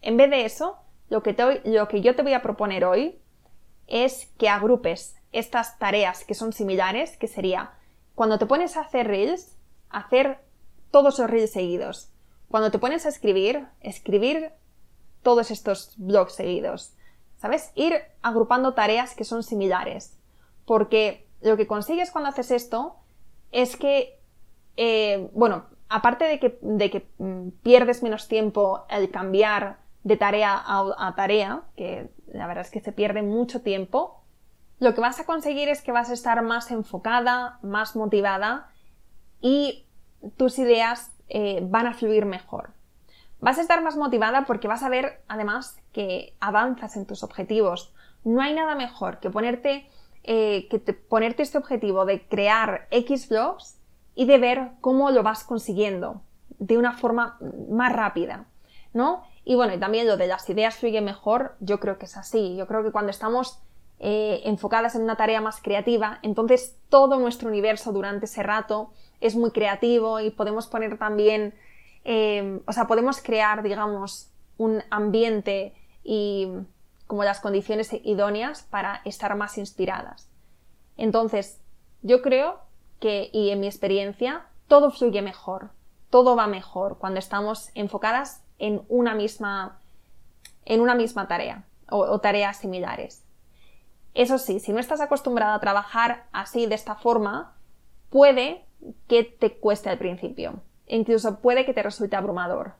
en 0.00 0.16
vez 0.16 0.30
de 0.30 0.44
eso, 0.44 0.78
lo 1.08 1.22
que, 1.22 1.60
lo 1.64 1.88
que 1.88 2.00
yo 2.00 2.16
te 2.16 2.22
voy 2.22 2.32
a 2.32 2.42
proponer 2.42 2.84
hoy 2.84 3.20
es 3.86 4.26
que 4.38 4.48
agrupes 4.48 5.16
estas 5.30 5.78
tareas 5.78 6.24
que 6.24 6.34
son 6.34 6.52
similares, 6.52 7.16
que 7.16 7.28
sería 7.28 7.72
cuando 8.14 8.38
te 8.38 8.46
pones 8.46 8.76
a 8.76 8.82
hacer 8.82 9.06
reels, 9.06 9.56
hacer 9.90 10.38
todos 10.90 11.18
los 11.18 11.30
reels 11.30 11.52
seguidos. 11.52 12.12
Cuando 12.48 12.70
te 12.70 12.78
pones 12.78 13.06
a 13.06 13.08
escribir, 13.08 13.66
escribir 13.80 14.52
todos 15.22 15.50
estos 15.50 15.94
blogs 15.96 16.34
seguidos. 16.34 16.94
¿Sabes? 17.38 17.72
Ir 17.74 17.94
agrupando 18.20 18.74
tareas 18.74 19.14
que 19.14 19.24
son 19.24 19.42
similares. 19.42 20.18
Porque 20.66 21.26
lo 21.40 21.56
que 21.56 21.66
consigues 21.66 22.10
cuando 22.10 22.30
haces 22.30 22.50
esto 22.50 22.96
es 23.50 23.76
que, 23.76 24.20
eh, 24.76 25.28
bueno, 25.32 25.64
aparte 25.88 26.24
de 26.24 26.38
que, 26.38 26.58
de 26.62 26.90
que, 26.90 27.08
mm, 27.18 27.48
pierdes 27.62 28.02
menos 28.02 28.28
tiempo 28.28 28.84
al 28.88 29.10
cambiar 29.10 29.78
de 30.04 30.16
tarea 30.16 30.54
a, 30.54 31.08
a, 31.08 31.14
tarea, 31.14 31.62
que 31.76 32.10
la 32.26 32.46
verdad 32.46 32.64
es 32.64 32.70
que 32.70 32.80
se 32.80 32.92
pierde 32.92 33.22
mucho 33.22 33.62
tiempo, 33.62 34.21
lo 34.82 34.94
que 34.94 35.00
vas 35.00 35.20
a 35.20 35.26
conseguir 35.26 35.68
es 35.68 35.80
que 35.80 35.92
vas 35.92 36.10
a 36.10 36.12
estar 36.12 36.42
más 36.42 36.72
enfocada, 36.72 37.60
más 37.62 37.94
motivada 37.94 38.68
y 39.40 39.86
tus 40.36 40.58
ideas 40.58 41.12
eh, 41.28 41.60
van 41.62 41.86
a 41.86 41.94
fluir 41.94 42.26
mejor. 42.26 42.70
Vas 43.38 43.58
a 43.58 43.60
estar 43.60 43.80
más 43.84 43.96
motivada 43.96 44.44
porque 44.44 44.66
vas 44.66 44.82
a 44.82 44.88
ver 44.88 45.22
además 45.28 45.80
que 45.92 46.34
avanzas 46.40 46.96
en 46.96 47.06
tus 47.06 47.22
objetivos. 47.22 47.94
No 48.24 48.42
hay 48.42 48.54
nada 48.54 48.74
mejor 48.74 49.20
que 49.20 49.30
ponerte, 49.30 49.88
eh, 50.24 50.66
que 50.68 50.80
ponerte 50.80 51.44
este 51.44 51.58
objetivo 51.58 52.04
de 52.04 52.26
crear 52.26 52.88
X 52.90 53.28
blogs 53.28 53.78
y 54.16 54.26
de 54.26 54.38
ver 54.38 54.72
cómo 54.80 55.12
lo 55.12 55.22
vas 55.22 55.44
consiguiendo 55.44 56.22
de 56.58 56.76
una 56.76 56.94
forma 56.94 57.38
más 57.70 57.92
rápida, 57.92 58.46
¿no? 58.92 59.22
Y 59.44 59.54
bueno, 59.54 59.74
y 59.74 59.78
también 59.78 60.08
lo 60.08 60.16
de 60.16 60.26
las 60.26 60.50
ideas 60.50 60.74
fluyen 60.74 61.04
mejor, 61.04 61.54
yo 61.60 61.78
creo 61.78 61.98
que 61.98 62.06
es 62.06 62.16
así. 62.16 62.56
Yo 62.56 62.66
creo 62.66 62.82
que 62.82 62.90
cuando 62.90 63.12
estamos 63.12 63.62
eh, 64.02 64.42
enfocadas 64.44 64.94
en 64.94 65.02
una 65.02 65.16
tarea 65.16 65.40
más 65.40 65.62
creativa, 65.62 66.18
entonces 66.22 66.76
todo 66.90 67.18
nuestro 67.18 67.48
universo 67.48 67.92
durante 67.92 68.26
ese 68.26 68.42
rato 68.42 68.90
es 69.20 69.36
muy 69.36 69.52
creativo 69.52 70.20
y 70.20 70.30
podemos 70.30 70.66
poner 70.66 70.98
también 70.98 71.54
Em, 72.04 72.60
o 72.66 72.72
sea, 72.72 72.86
podemos 72.86 73.22
crear, 73.22 73.62
digamos, 73.62 74.30
un 74.58 74.82
ambiente 74.90 75.74
y 76.02 76.48
como 77.06 77.24
las 77.24 77.40
condiciones 77.40 77.92
idóneas 77.92 78.62
para 78.62 79.02
estar 79.04 79.34
más 79.36 79.58
inspiradas. 79.58 80.28
Entonces, 80.96 81.60
yo 82.02 82.22
creo 82.22 82.58
que, 83.00 83.30
y 83.32 83.50
en 83.50 83.60
mi 83.60 83.66
experiencia, 83.66 84.46
todo 84.66 84.90
fluye 84.90 85.22
mejor, 85.22 85.70
todo 86.10 86.36
va 86.36 86.46
mejor 86.46 86.98
cuando 86.98 87.18
estamos 87.18 87.70
enfocadas 87.74 88.42
en 88.58 88.82
una 88.88 89.14
misma, 89.14 89.78
en 90.64 90.80
una 90.80 90.94
misma 90.94 91.28
tarea 91.28 91.64
o, 91.90 91.98
o 91.98 92.20
tareas 92.20 92.58
similares. 92.58 93.21
Eso 94.14 94.38
sí, 94.38 94.60
si 94.60 94.72
no 94.72 94.80
estás 94.80 95.00
acostumbrada 95.00 95.54
a 95.54 95.60
trabajar 95.60 96.26
así, 96.32 96.66
de 96.66 96.74
esta 96.74 96.94
forma, 96.96 97.54
puede 98.10 98.64
que 99.08 99.24
te 99.24 99.58
cueste 99.58 99.88
al 99.88 99.98
principio 99.98 100.62
incluso 100.96 101.40
puede 101.40 101.64
que 101.64 101.74
te 101.74 101.82
resulte 101.82 102.16
abrumador. 102.16 102.74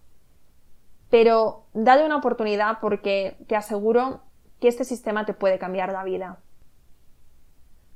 Pero 1.10 1.66
dale 1.72 2.04
una 2.04 2.16
oportunidad 2.16 2.78
porque 2.80 3.36
te 3.48 3.56
aseguro 3.56 4.22
que 4.60 4.68
este 4.68 4.84
sistema 4.84 5.26
te 5.26 5.34
puede 5.34 5.58
cambiar 5.58 5.92
la 5.92 6.04
vida. 6.04 6.38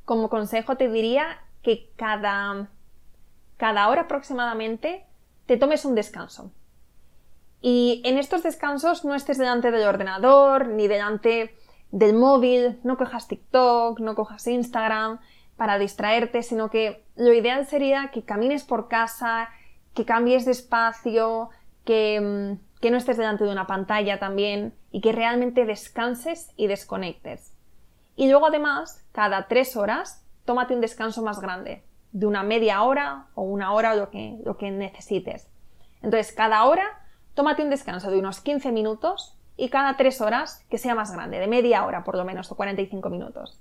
Como 0.05 0.29
consejo 0.29 0.77
te 0.77 0.89
diría 0.89 1.41
que 1.63 1.91
cada, 1.97 2.69
cada 3.57 3.89
hora 3.89 4.03
aproximadamente 4.03 5.07
te 5.47 5.57
tomes 5.57 5.85
un 5.85 5.95
descanso. 5.95 6.53
Y 7.61 8.03
en 8.05 8.19
estos 8.19 8.43
descansos 8.43 9.05
no 9.05 9.15
estés 9.15 9.39
delante 9.39 9.71
del 9.71 9.89
ordenador 9.89 10.69
ni 10.69 10.89
delante 10.89 11.57
del 11.91 12.15
móvil, 12.15 12.79
no 12.85 12.97
cojas 12.97 13.29
TikTok, 13.29 14.01
no 14.01 14.15
cojas 14.15 14.47
Instagram 14.47 15.21
para 15.57 15.79
distraerte, 15.79 16.43
sino 16.43 16.71
que 16.71 17.05
lo 17.17 17.33
ideal 17.33 17.67
sería 17.67 18.11
que 18.13 18.23
camines 18.23 18.65
por 18.65 18.89
casa, 18.89 19.49
que 19.95 20.05
cambies 20.05 20.45
de 20.45 20.53
espacio, 20.53 21.51
que, 21.85 22.21
mm, 22.21 22.81
que 22.81 22.91
no 22.91 22.99
estés 22.99 23.17
delante 23.17 23.45
de 23.45 23.51
una 23.51 23.67
pantalla 23.67 24.19
también 24.19 24.75
y 24.91 25.01
que 25.01 25.13
realmente 25.13 25.65
descanses 25.65 26.51
y 26.57 26.67
desconectes. 26.67 27.55
Y 28.17 28.29
luego 28.29 28.47
además, 28.47 29.05
cada 29.13 29.49
tres 29.49 29.77
horas, 29.77 30.25
tómate 30.45 30.75
un 30.75 30.81
descanso 30.81 31.23
más 31.23 31.41
grande, 31.41 31.83
de 32.13 32.27
una 32.27 32.43
media 32.43 32.83
hora 32.83 33.27
o 33.35 33.43
una 33.43 33.73
hora 33.73 33.95
lo 33.95 34.11
que, 34.11 34.39
lo 34.45 34.57
que 34.57 34.71
necesites. 34.71 35.49
Entonces, 36.03 36.33
cada 36.33 36.65
hora, 36.65 37.05
tómate 37.35 37.63
un 37.63 37.71
descanso 37.71 38.11
de 38.11 38.19
unos 38.19 38.41
15 38.41 38.73
minutos 38.73 39.36
y 39.57 39.69
cada 39.69 39.97
tres 39.97 40.21
horas 40.21 40.65
que 40.71 40.79
sea 40.79 40.95
más 40.95 41.13
grande, 41.13 41.39
de 41.39 41.47
media 41.47 41.85
hora 41.85 42.05
por 42.05 42.17
lo 42.17 42.25
menos 42.25 42.51
o 42.53 42.57
45 42.57 43.11
minutos. 43.11 43.61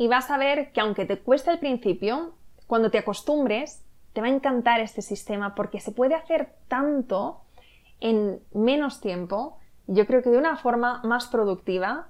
y 0.00 0.08
vas 0.08 0.30
a 0.30 0.38
ver 0.38 0.72
que 0.72 0.80
aunque 0.80 1.04
te 1.04 1.18
cueste 1.18 1.50
al 1.50 1.58
principio, 1.58 2.32
cuando 2.66 2.90
te 2.90 2.96
acostumbres, 2.96 3.84
te 4.14 4.22
va 4.22 4.28
a 4.28 4.30
encantar 4.30 4.80
este 4.80 5.02
sistema 5.02 5.54
porque 5.54 5.78
se 5.78 5.92
puede 5.92 6.14
hacer 6.14 6.54
tanto 6.68 7.42
en 8.00 8.40
menos 8.54 9.02
tiempo, 9.02 9.58
yo 9.86 10.06
creo 10.06 10.22
que 10.22 10.30
de 10.30 10.38
una 10.38 10.56
forma 10.56 11.02
más 11.04 11.26
productiva, 11.26 12.08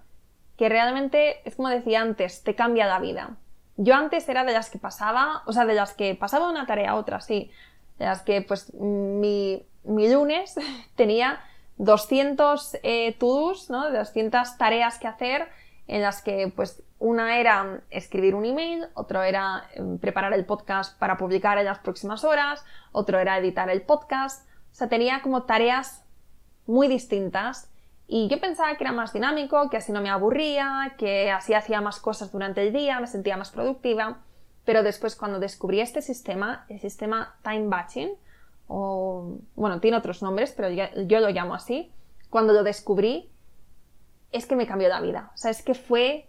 que 0.56 0.68
realmente, 0.68 1.40
es 1.44 1.56
como 1.56 1.68
decía 1.68 2.00
antes, 2.00 2.44
te 2.44 2.54
cambia 2.54 2.86
la 2.86 3.00
vida. 3.00 3.38
Yo 3.76 3.96
antes 3.96 4.28
era 4.28 4.44
de 4.44 4.52
las 4.52 4.70
que 4.70 4.78
pasaba, 4.78 5.42
o 5.46 5.52
sea, 5.52 5.64
de 5.64 5.74
las 5.74 5.92
que 5.92 6.14
pasaba 6.14 6.48
una 6.48 6.66
tarea 6.66 6.92
a 6.92 6.94
otra, 6.94 7.20
sí, 7.20 7.50
de 8.00 8.06
las 8.06 8.22
que 8.22 8.40
pues 8.40 8.72
mi, 8.74 9.62
lunes 9.84 10.56
tenía 10.96 11.38
200 11.76 12.78
eh, 12.82 13.14
to-dos, 13.18 13.70
¿no? 13.70 13.90
200 13.90 14.56
tareas 14.56 14.98
que 14.98 15.06
hacer 15.06 15.48
en 15.86 16.02
las 16.02 16.22
que 16.22 16.50
pues 16.54 16.82
una 16.98 17.38
era 17.38 17.82
escribir 17.90 18.34
un 18.34 18.46
email, 18.46 18.86
otro 18.94 19.22
era 19.22 19.64
em, 19.74 19.98
preparar 19.98 20.32
el 20.32 20.46
podcast 20.46 20.98
para 20.98 21.18
publicar 21.18 21.58
en 21.58 21.66
las 21.66 21.78
próximas 21.78 22.24
horas, 22.24 22.64
otro 22.92 23.18
era 23.18 23.38
editar 23.38 23.68
el 23.68 23.82
podcast. 23.82 24.48
O 24.72 24.74
sea, 24.74 24.88
tenía 24.88 25.20
como 25.20 25.42
tareas 25.42 26.02
muy 26.66 26.88
distintas 26.88 27.70
y 28.06 28.28
yo 28.28 28.40
pensaba 28.40 28.74
que 28.76 28.84
era 28.84 28.92
más 28.92 29.12
dinámico, 29.12 29.68
que 29.68 29.76
así 29.76 29.92
no 29.92 30.00
me 30.00 30.08
aburría, 30.08 30.94
que 30.96 31.30
así 31.30 31.52
hacía 31.52 31.82
más 31.82 32.00
cosas 32.00 32.32
durante 32.32 32.66
el 32.66 32.72
día, 32.72 32.98
me 32.98 33.06
sentía 33.06 33.36
más 33.36 33.50
productiva. 33.50 34.20
Pero 34.64 34.82
después 34.82 35.16
cuando 35.16 35.38
descubrí 35.38 35.80
este 35.80 36.02
sistema, 36.02 36.66
el 36.68 36.80
sistema 36.80 37.36
time 37.42 37.68
batching, 37.68 38.10
o 38.72 39.38
bueno, 39.56 39.80
tiene 39.80 39.96
otros 39.96 40.22
nombres, 40.22 40.52
pero 40.56 40.68
yo, 40.68 41.20
lo 41.20 41.30
llamo 41.30 41.54
así, 41.54 41.92
cuando 42.30 42.52
lo 42.52 42.62
descubrí, 42.62 43.30
es 44.30 44.46
que 44.46 44.54
me 44.54 44.66
cambió 44.66 44.88
la 44.88 45.00
vida. 45.00 45.32
O 45.34 45.36
sea, 45.36 45.50
es 45.50 45.62
que 45.62 45.74
fue, 45.74 46.28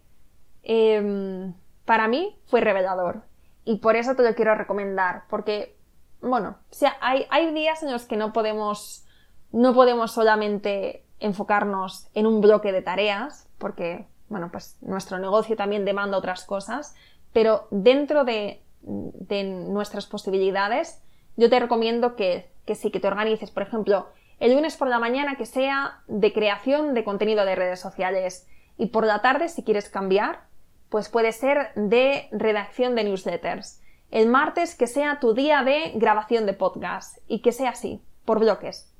em, 0.63 1.53
para 1.85 2.07
mí, 2.07 2.35
fue 2.47 2.61
revelador. 2.61 3.21
Y 3.63 3.77
por 3.77 3.95
eso 3.95 4.15
te 4.15 4.23
lo 4.23 4.33
quiero 4.33 4.55
recomendar, 4.55 5.25
porque, 5.29 5.77
bueno, 6.19 6.57
o 6.71 6.73
sea, 6.73 6.97
hay, 6.99 7.27
hay 7.29 7.53
días 7.53 7.83
en 7.83 7.91
los 7.91 8.05
que 8.05 8.17
no 8.17 8.33
podemos, 8.33 9.05
no 9.51 9.75
podemos 9.75 10.11
solamente 10.11 11.05
enfocarnos 11.19 12.07
en 12.15 12.25
un 12.25 12.41
bloque 12.41 12.71
de 12.71 12.81
tareas, 12.81 13.47
porque, 13.59 14.07
bueno, 14.29 14.49
pues 14.51 14.77
nuestro 14.81 15.19
negocio 15.19 15.55
también 15.55 15.85
demanda 15.85 16.17
otras 16.17 16.43
cosas, 16.43 16.95
pero 17.33 17.67
dentro 17.71 18.23
de, 18.23 18.61
nuestras 18.83 20.07
posibilidades, 20.07 21.01
yo 21.37 21.49
te 21.49 21.59
recomiendo 21.59 22.15
que, 22.15 22.49
que 22.65 22.75
sí, 22.75 22.89
que 22.91 22.99
te 22.99 23.07
organices, 23.07 23.51
por 23.51 23.63
ejemplo, 23.63 24.07
el 24.39 24.55
lunes 24.55 24.75
por 24.75 24.87
la 24.87 24.97
mañana 24.97 25.35
que 25.35 25.45
sea 25.45 26.01
de 26.07 26.33
creación 26.33 26.95
de 26.95 27.03
contenido 27.03 27.45
de 27.45 27.55
redes 27.55 27.79
sociales 27.79 28.47
y 28.77 28.87
por 28.87 29.05
la 29.05 29.21
tarde, 29.21 29.49
si 29.49 29.63
quieres 29.63 29.87
cambiar, 29.89 30.45
pues 30.89 31.09
puede 31.09 31.31
ser 31.31 31.71
de 31.75 32.27
redacción 32.31 32.95
de 32.95 33.03
newsletters. 33.03 33.81
El 34.09 34.27
martes 34.27 34.75
que 34.75 34.87
sea 34.87 35.19
tu 35.19 35.33
día 35.33 35.63
de 35.63 35.93
grabación 35.95 36.45
de 36.45 36.53
podcast 36.53 37.19
y 37.27 37.41
que 37.41 37.51
sea 37.51 37.69
así, 37.69 38.01
por 38.25 38.39
bloques. 38.39 38.91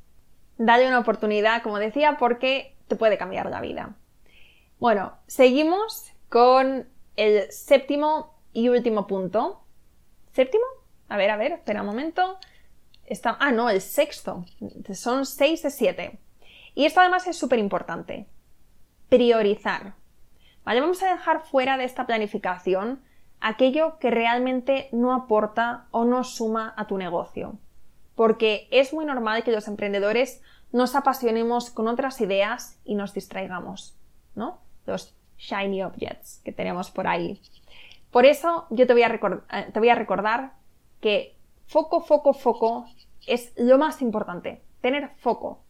Dale 0.57 0.87
una 0.87 0.99
oportunidad, 0.99 1.63
como 1.63 1.79
decía, 1.79 2.17
porque 2.19 2.77
te 2.87 2.95
puede 2.95 3.17
cambiar 3.17 3.49
la 3.49 3.59
vida. 3.59 3.95
Bueno, 4.79 5.13
seguimos 5.27 6.11
con 6.29 6.87
el 7.15 7.52
séptimo 7.52 8.36
y 8.54 8.69
último 8.69 9.08
punto. 9.08 9.63
¿Séptimo? 10.32 10.65
A 11.10 11.17
ver, 11.17 11.30
a 11.30 11.38
ver, 11.38 11.54
espera 11.54 11.82
un 11.82 11.88
momento. 11.88 12.38
Está, 13.06 13.38
ah, 13.39 13.52
no, 13.52 13.69
el 13.69 13.82
sexto. 13.82 14.45
Son 14.93 15.26
seis 15.26 15.63
de 15.63 15.69
siete. 15.69 16.19
Y 16.76 16.86
esto 16.86 17.02
además 17.02 17.28
es 17.28 17.38
súper 17.38 17.60
importante. 17.60 18.28
Priorizar. 19.10 19.95
¿Vale? 20.63 20.80
Vamos 20.80 21.04
a 21.04 21.12
dejar 21.12 21.41
fuera 21.41 21.78
de 21.78 21.84
esta 21.84 22.06
planificación 22.06 23.02
aquello 23.41 23.97
que 24.00 24.12
realmente 24.12 24.88
no 24.91 25.13
aporta 25.13 25.88
o 25.91 26.06
no 26.06 26.24
suma 26.24 26.74
a 26.78 26.88
tu 26.88 26.97
negocio. 26.97 27.58
Porque 28.15 28.67
es 28.71 28.93
muy 28.93 29.04
normal 29.06 29.43
que 29.43 29.52
los 29.52 29.67
emprendedores 29.67 30.41
nos 30.71 30.95
apasionemos 30.95 31.71
con 31.71 31.88
otras 31.88 32.21
ideas 32.21 32.80
y 32.86 32.95
nos 32.95 33.13
distraigamos, 33.13 33.97
¿no? 34.36 34.62
Los 34.86 35.15
shiny 35.41 35.84
objects 35.84 36.41
que 36.45 36.51
tenemos 36.51 36.91
por 36.91 37.08
ahí. 37.08 37.41
Por 38.12 38.25
eso 38.25 38.67
yo 38.69 38.86
te 38.86 38.93
voy, 38.93 39.04
a 39.04 39.08
eh, 39.08 39.71
te 39.73 39.80
voy 39.80 39.89
a 39.89 39.95
recordar 39.95 40.54
que 40.99 41.36
foco, 41.65 42.01
foco, 42.01 42.34
foco 42.34 42.86
es 43.25 43.54
lo 43.58 43.77
más 43.77 44.01
importante. 44.01 44.62
Tener 44.82 45.10
foco 45.17 45.63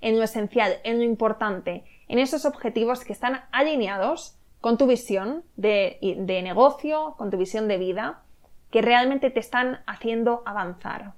en 0.00 0.16
lo 0.16 0.24
esencial, 0.24 0.76
en 0.84 0.98
lo 0.98 1.04
importante, 1.04 1.84
en 2.08 2.18
esos 2.18 2.44
objetivos 2.44 3.04
que 3.04 3.12
están 3.12 3.42
alineados 3.52 4.38
con 4.60 4.78
tu 4.78 4.86
visión 4.86 5.44
de, 5.56 5.98
de, 6.00 6.42
negocio, 6.42 7.14
con 7.18 7.30
tu 7.30 7.36
visión 7.36 7.68
de 7.68 7.78
vida, 7.78 8.22
que 8.70 8.82
realmente 8.82 9.30
te 9.30 9.40
están 9.40 9.80
haciendo 9.86 10.42
avanzar. 10.46 11.14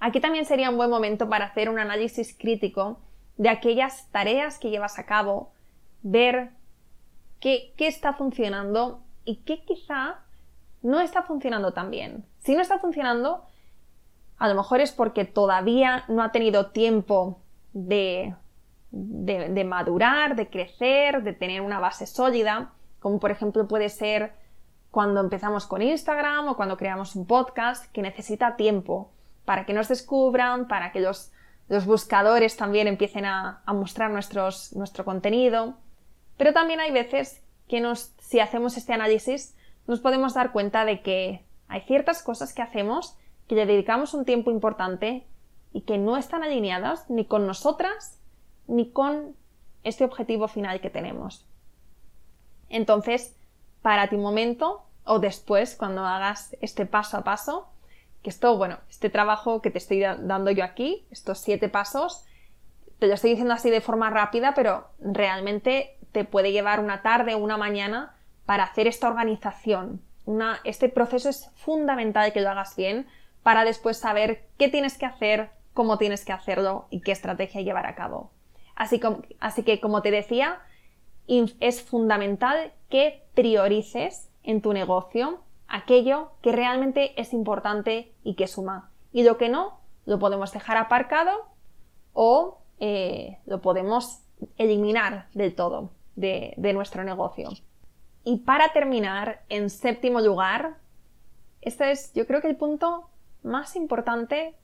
Aquí 0.00 0.20
también 0.20 0.44
sería 0.44 0.70
un 0.70 0.76
buen 0.76 0.90
momento 0.90 1.28
para 1.28 1.46
hacer 1.46 1.68
un 1.68 1.78
análisis 1.78 2.36
crítico 2.36 3.00
de 3.36 3.48
aquellas 3.48 4.10
tareas 4.10 4.58
que 4.58 4.70
llevas 4.70 4.98
a 4.98 5.06
cabo, 5.06 5.52
ver 6.02 6.50
qué, 7.44 7.74
está 7.86 8.14
funcionando 8.14 9.02
y 9.26 9.36
qué 9.36 9.64
quizá 9.64 10.20
no 10.82 11.00
está 11.00 11.22
funcionando 11.22 11.72
tan 11.72 11.90
bien. 11.90 12.24
Si 12.38 12.54
no 12.54 12.62
está 12.62 12.78
funcionando, 12.78 13.44
a 14.38 14.48
lo 14.48 14.54
mejor 14.54 14.80
es 14.80 14.92
porque 14.92 15.26
todavía 15.26 16.04
no 16.08 16.22
ha 16.22 16.32
tenido 16.32 16.70
tiempo 16.70 17.42
de, 17.74 18.34
de, 18.90 19.64
madurar, 19.64 20.36
de 20.36 20.48
crecer, 20.48 21.22
de 21.22 21.34
tener 21.34 21.60
una 21.60 21.80
base 21.80 22.06
sólida, 22.06 22.72
como 22.98 23.20
por 23.20 23.30
ejemplo 23.30 23.68
puede 23.68 23.90
ser 23.90 24.32
cuando 24.90 25.20
empezamos 25.20 25.66
con 25.66 25.82
Instagram 25.82 26.48
o 26.48 26.56
cuando 26.56 26.78
creamos 26.78 27.14
un 27.14 27.26
podcast 27.26 27.92
que 27.92 28.00
necesita 28.00 28.56
tiempo 28.56 29.10
para 29.44 29.66
que 29.66 29.74
nos 29.74 29.88
descubran, 29.88 30.66
para 30.66 30.92
que 30.92 31.00
los, 31.00 31.30
los 31.68 31.84
buscadores 31.84 32.56
también 32.56 32.86
empiecen 32.88 33.26
a, 33.26 33.62
a 33.66 33.72
mostrar 33.74 34.10
nuestro 34.10 35.04
contenido. 35.04 35.74
Pero 36.36 36.52
también 36.52 36.80
hay 36.80 36.90
veces 36.90 37.42
que 37.68 37.80
nos, 37.80 38.14
si 38.18 38.40
hacemos 38.40 38.76
este 38.76 38.92
análisis, 38.92 39.56
nos 39.86 40.00
podemos 40.00 40.34
dar 40.34 40.52
cuenta 40.52 40.84
de 40.84 41.02
que 41.02 41.44
hay 41.68 41.80
ciertas 41.82 42.22
cosas 42.22 42.52
que 42.52 42.62
hacemos 42.62 43.16
que 43.48 43.54
le 43.54 43.66
dedicamos 43.66 44.14
un 44.14 44.24
tiempo 44.24 44.50
importante 44.50 45.26
y 45.72 45.82
que 45.82 45.98
no 45.98 46.16
están 46.16 46.42
alineadas 46.42 47.08
ni 47.10 47.26
con 47.26 47.46
nosotras 47.46 48.18
ni 48.66 48.90
con 48.90 49.36
este 49.82 50.04
objetivo 50.04 50.48
final 50.48 50.80
que 50.80 50.88
tenemos. 50.88 51.46
Entonces, 52.70 53.36
párate 53.82 54.16
un 54.16 54.22
momento 54.22 54.86
o 55.04 55.18
después, 55.18 55.76
cuando 55.76 56.04
hagas 56.06 56.56
este 56.62 56.86
paso 56.86 57.18
a 57.18 57.24
paso, 57.24 57.68
que 58.22 58.30
esto, 58.30 58.56
bueno, 58.56 58.78
este 58.88 59.10
trabajo 59.10 59.60
que 59.60 59.70
te 59.70 59.76
estoy 59.76 60.00
dando 60.00 60.50
yo 60.50 60.64
aquí, 60.64 61.06
estos 61.10 61.38
siete 61.38 61.68
pasos, 61.68 62.24
te 62.98 63.06
lo 63.06 63.14
estoy 63.14 63.30
diciendo 63.30 63.52
así 63.52 63.68
de 63.68 63.82
forma 63.82 64.08
rápida, 64.08 64.54
pero 64.54 64.88
realmente 64.98 65.98
te 66.14 66.24
puede 66.24 66.52
llevar 66.52 66.78
una 66.78 67.02
tarde 67.02 67.34
o 67.34 67.38
una 67.38 67.56
mañana 67.58 68.14
para 68.46 68.62
hacer 68.62 68.86
esta 68.86 69.08
organización. 69.08 70.00
este 70.62 70.88
proceso 70.88 71.28
es 71.28 71.50
fundamental 71.56 72.32
que 72.32 72.40
lo 72.40 72.48
hagas 72.50 72.76
bien 72.76 73.06
para 73.42 73.64
después 73.64 73.98
saber 73.98 74.46
qué 74.56 74.68
tienes 74.68 74.96
que 74.96 75.06
hacer, 75.06 75.50
cómo 75.74 75.98
tienes 75.98 76.24
que 76.24 76.32
hacerlo 76.32 76.86
y 76.88 77.00
qué 77.00 77.10
estrategia 77.10 77.60
llevar 77.60 77.86
a 77.86 77.96
cabo. 77.96 78.30
Así, 78.76 79.00
que, 79.64 79.80
como 79.80 80.02
te 80.02 80.12
decía, 80.12 80.60
es 81.26 81.82
fundamental 81.82 82.72
que 82.88 83.24
priorices 83.34 84.30
en 84.44 84.62
tu 84.62 84.72
negocio 84.72 85.40
aquello 85.66 86.30
que 86.42 86.52
realmente 86.52 87.20
es 87.20 87.32
importante 87.32 88.12
y 88.22 88.34
que 88.34 88.46
suma. 88.46 88.90
Y 89.12 89.24
lo 89.24 89.36
que 89.36 89.48
no, 89.48 89.80
lo 90.06 90.20
podemos 90.20 90.52
dejar 90.52 90.76
aparcado 90.76 91.32
o 92.12 92.58
eh, 92.78 93.38
lo 93.46 93.60
podemos 93.60 94.20
eliminar 94.58 95.26
del 95.34 95.54
todo 95.54 95.90
de, 96.16 96.54
nuestro 96.74 97.04
negocio. 97.04 97.50
Y 98.24 98.38
para 98.38 98.72
terminar, 98.72 99.42
en 99.48 99.70
séptimo 99.70 100.20
lugar, 100.20 100.76
este 101.60 101.90
es 101.90 102.12
yo 102.14 102.26
creo 102.26 102.40
que 102.40 102.48
el 102.48 102.56
punto 102.56 103.08
más 103.42 103.76
importante, 103.76 104.54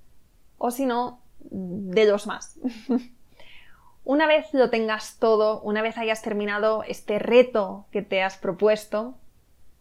o 0.59 0.71
si 0.71 0.87
no, 0.87 1.21
de 1.41 2.05
los 2.07 2.27
más. 2.27 2.59
una 4.05 4.27
vez 4.27 4.53
lo 4.53 4.71
tengas 4.71 5.19
todo, 5.19 5.61
una 5.61 5.83
vez 5.83 5.99
hayas 5.99 6.23
terminado 6.23 6.83
este 6.85 7.19
reto 7.19 7.87
que 7.91 8.03
te 8.03 8.23
has 8.23 8.37
propuesto, 8.37 9.17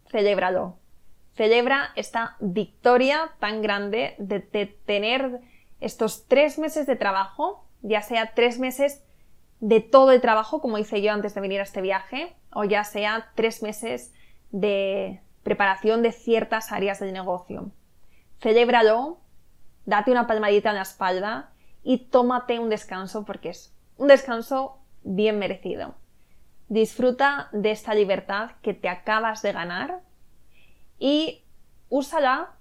celébralo. 0.10 0.78
Celebra 1.36 1.92
esta 1.96 2.36
victoria 2.42 3.32
tan 3.40 3.62
grande 3.62 4.16
de 4.18 4.42
tener 4.86 5.40
estos 5.80 6.26
tres 6.28 6.60
meses 6.60 6.86
de 6.86 6.98
trabajo, 6.98 7.64
ya 7.82 8.02
sea 8.02 8.34
tres 8.34 8.60
meses 8.60 9.04
de 9.60 9.82
todo 9.82 10.12
el 10.12 10.22
trabajo, 10.22 10.62
como 10.62 10.78
hice 10.78 11.02
yo 11.02 11.12
antes 11.12 11.34
de 11.34 11.42
venir 11.42 11.60
a 11.60 11.64
este 11.64 11.82
viaje, 11.82 12.36
o 12.54 12.64
ya 12.64 12.84
sea 12.84 13.32
tres 13.36 13.62
meses 13.62 14.14
de 14.52 15.22
preparación 15.44 16.02
de 16.02 16.12
ciertas 16.12 16.72
áreas 16.72 17.00
del 17.00 17.14
negocio. 17.14 17.72
Celébralo, 18.40 19.20
date 19.86 20.12
una 20.12 20.28
palmadita 20.28 20.70
en 20.70 20.78
la 20.78 20.84
espalda 20.84 21.52
y 21.84 21.98
tómate 22.10 22.60
un 22.60 22.70
descanso 22.70 23.26
porque 23.26 23.50
es 23.50 23.76
un 23.98 24.08
descanso 24.08 24.80
bien 25.04 25.40
merecido. 25.40 25.96
Disfruta 26.70 27.50
de 27.52 27.72
esta 27.72 27.94
libertad 27.94 28.52
que 28.62 28.74
te 28.74 28.90
acabas 28.90 29.42
de 29.42 29.52
ganar 29.52 30.02
y 31.00 31.44
úsala 31.90 32.54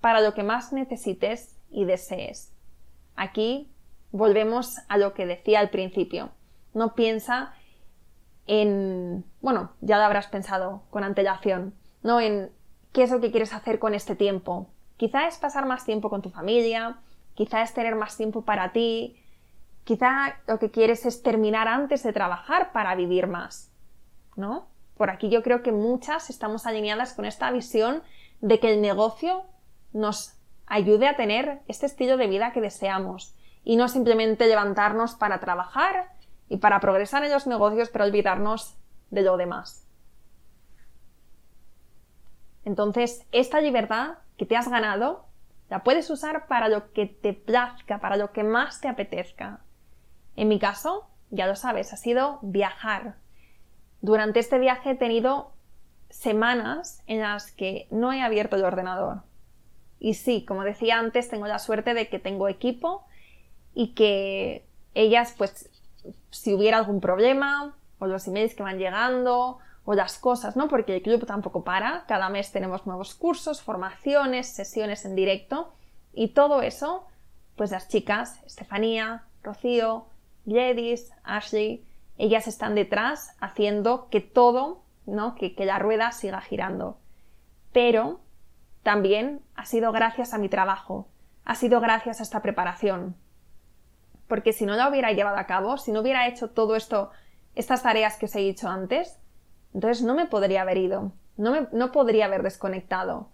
para 0.00 0.20
lo 0.20 0.32
que 0.32 0.44
más 0.44 0.72
necesites 0.72 1.56
y 1.70 1.84
desees. 1.84 2.54
Aquí 3.16 3.70
volvemos 4.12 4.76
a 4.88 4.96
lo 4.96 5.12
que 5.12 5.26
decía 5.26 5.60
al 5.60 5.70
principio 5.70 6.30
no 6.78 6.94
piensa 6.94 7.52
en, 8.46 9.24
bueno, 9.42 9.72
ya 9.82 9.98
lo 9.98 10.04
habrás 10.04 10.28
pensado 10.28 10.82
con 10.90 11.04
antelación, 11.04 11.74
¿no? 12.02 12.20
En 12.20 12.50
qué 12.92 13.02
es 13.02 13.10
lo 13.10 13.20
que 13.20 13.30
quieres 13.30 13.52
hacer 13.52 13.78
con 13.78 13.94
este 13.94 14.16
tiempo. 14.16 14.68
Quizá 14.96 15.26
es 15.26 15.36
pasar 15.36 15.66
más 15.66 15.84
tiempo 15.84 16.08
con 16.08 16.22
tu 16.22 16.30
familia, 16.30 16.98
quizá 17.34 17.62
es 17.62 17.74
tener 17.74 17.94
más 17.94 18.16
tiempo 18.16 18.42
para 18.42 18.72
ti, 18.72 19.22
quizá 19.84 20.36
lo 20.46 20.58
que 20.58 20.70
quieres 20.70 21.04
es 21.04 21.22
terminar 21.22 21.68
antes 21.68 22.02
de 22.02 22.12
trabajar 22.12 22.72
para 22.72 22.94
vivir 22.94 23.26
más. 23.26 23.70
¿no? 24.38 24.68
Por 24.96 25.10
aquí 25.10 25.28
yo 25.28 25.42
creo 25.42 25.62
que 25.62 25.72
muchas 25.72 26.30
estamos 26.30 26.66
alineadas 26.66 27.12
con 27.12 27.24
esta 27.24 27.50
visión 27.50 28.02
de 28.40 28.60
que 28.60 28.72
el 28.72 28.80
negocio 28.80 29.44
nos 29.92 30.34
ayude 30.66 31.08
a 31.08 31.16
tener 31.16 31.60
este 31.68 31.86
estilo 31.86 32.16
de 32.16 32.28
vida 32.28 32.52
que 32.52 32.60
deseamos 32.60 33.34
y 33.64 33.76
no 33.76 33.88
simplemente 33.88 34.46
levantarnos 34.46 35.14
para 35.14 35.40
trabajar 35.40 36.10
y 36.48 36.58
para 36.58 36.80
progresar 36.80 37.24
en 37.24 37.32
los 37.32 37.46
negocios, 37.46 37.90
pero 37.90 38.04
olvidarnos 38.04 38.76
de 39.10 39.22
lo 39.22 39.36
demás. 39.36 39.86
Entonces, 42.64 43.24
esta 43.32 43.60
libertad 43.60 44.18
que 44.36 44.46
te 44.46 44.56
has 44.56 44.68
ganado, 44.68 45.26
la 45.68 45.82
puedes 45.82 46.08
usar 46.10 46.46
para 46.46 46.68
lo 46.68 46.92
que 46.92 47.06
te 47.06 47.32
plazca, 47.32 47.98
para 47.98 48.16
lo 48.16 48.32
que 48.32 48.44
más 48.44 48.80
te 48.80 48.88
apetezca. 48.88 49.60
En 50.36 50.48
mi 50.48 50.58
caso, 50.58 51.08
ya 51.30 51.46
lo 51.46 51.56
sabes, 51.56 51.92
ha 51.92 51.96
sido 51.96 52.38
viajar. 52.42 53.16
Durante 54.00 54.40
este 54.40 54.58
viaje 54.58 54.92
he 54.92 54.94
tenido 54.94 55.52
semanas 56.08 57.02
en 57.06 57.20
las 57.20 57.52
que 57.52 57.86
no 57.90 58.12
he 58.12 58.22
abierto 58.22 58.56
el 58.56 58.64
ordenador. 58.64 59.22
Y 59.98 60.14
sí, 60.14 60.44
como 60.44 60.62
decía 60.62 60.98
antes, 60.98 61.28
tengo 61.28 61.46
la 61.46 61.58
suerte 61.58 61.92
de 61.92 62.08
que 62.08 62.18
tengo 62.18 62.48
equipo 62.48 63.04
y 63.74 63.94
que 63.94 64.64
ellas, 64.94 65.34
pues, 65.36 65.70
si 66.30 66.54
hubiera 66.54 66.78
algún 66.78 67.00
problema, 67.00 67.76
o 67.98 68.06
los 68.06 68.28
emails 68.28 68.54
que 68.54 68.62
van 68.62 68.78
llegando, 68.78 69.58
o 69.84 69.94
las 69.94 70.18
cosas, 70.18 70.56
¿no? 70.56 70.68
Porque 70.68 70.96
el 70.96 71.02
club 71.02 71.24
tampoco 71.26 71.64
para. 71.64 72.04
Cada 72.06 72.28
mes 72.28 72.52
tenemos 72.52 72.86
nuevos 72.86 73.14
cursos, 73.14 73.62
formaciones, 73.62 74.46
sesiones 74.46 75.04
en 75.04 75.14
directo. 75.14 75.72
Y 76.12 76.28
todo 76.28 76.60
eso, 76.60 77.06
pues 77.56 77.70
las 77.70 77.88
chicas, 77.88 78.42
Estefanía, 78.44 79.24
Rocío, 79.42 80.06
Gladys, 80.44 81.10
Ashley, 81.24 81.86
ellas 82.18 82.48
están 82.48 82.74
detrás 82.74 83.34
haciendo 83.40 84.08
que 84.10 84.20
todo, 84.20 84.82
¿no? 85.06 85.34
Que, 85.34 85.54
que 85.54 85.64
la 85.64 85.78
rueda 85.78 86.12
siga 86.12 86.40
girando. 86.40 86.98
Pero 87.72 88.20
también 88.82 89.40
ha 89.54 89.64
sido 89.64 89.92
gracias 89.92 90.34
a 90.34 90.38
mi 90.38 90.48
trabajo, 90.48 91.08
ha 91.44 91.54
sido 91.54 91.80
gracias 91.80 92.20
a 92.20 92.22
esta 92.22 92.42
preparación. 92.42 93.16
Porque 94.28 94.52
si 94.52 94.66
no 94.66 94.76
la 94.76 94.88
hubiera 94.88 95.12
llevado 95.12 95.38
a 95.38 95.46
cabo, 95.46 95.78
si 95.78 95.90
no 95.90 96.00
hubiera 96.00 96.28
hecho 96.28 96.50
todo 96.50 96.76
esto, 96.76 97.10
estas 97.54 97.82
tareas 97.82 98.16
que 98.16 98.26
os 98.26 98.36
he 98.36 98.40
dicho 98.40 98.68
antes, 98.68 99.18
entonces 99.74 100.04
no 100.04 100.14
me 100.14 100.26
podría 100.26 100.62
haber 100.62 100.78
ido, 100.78 101.12
no, 101.36 101.52
me, 101.52 101.68
no 101.72 101.90
podría 101.92 102.26
haber 102.26 102.42
desconectado. 102.42 103.30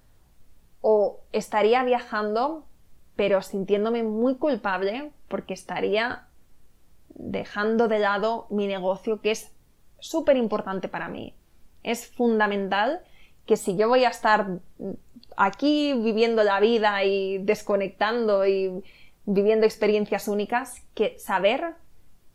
O 0.80 1.20
estaría 1.32 1.82
viajando, 1.84 2.66
pero 3.16 3.42
sintiéndome 3.42 4.02
muy 4.02 4.36
culpable 4.36 5.12
porque 5.28 5.54
estaría 5.54 6.28
dejando 7.08 7.88
de 7.88 7.98
lado 7.98 8.46
mi 8.50 8.66
negocio 8.66 9.20
que 9.20 9.30
es 9.30 9.52
súper 9.98 10.36
importante 10.36 10.88
para 10.88 11.08
mí. 11.08 11.34
Es 11.82 12.06
fundamental 12.06 13.02
que 13.46 13.56
si 13.56 13.76
yo 13.76 13.88
voy 13.88 14.04
a 14.04 14.08
estar 14.08 14.60
aquí 15.36 15.92
viviendo 15.94 16.44
la 16.44 16.60
vida 16.60 17.04
y 17.04 17.38
desconectando 17.38 18.46
y 18.46 18.82
viviendo 19.26 19.66
experiencias 19.66 20.28
únicas, 20.28 20.82
que 20.94 21.18
saber 21.18 21.74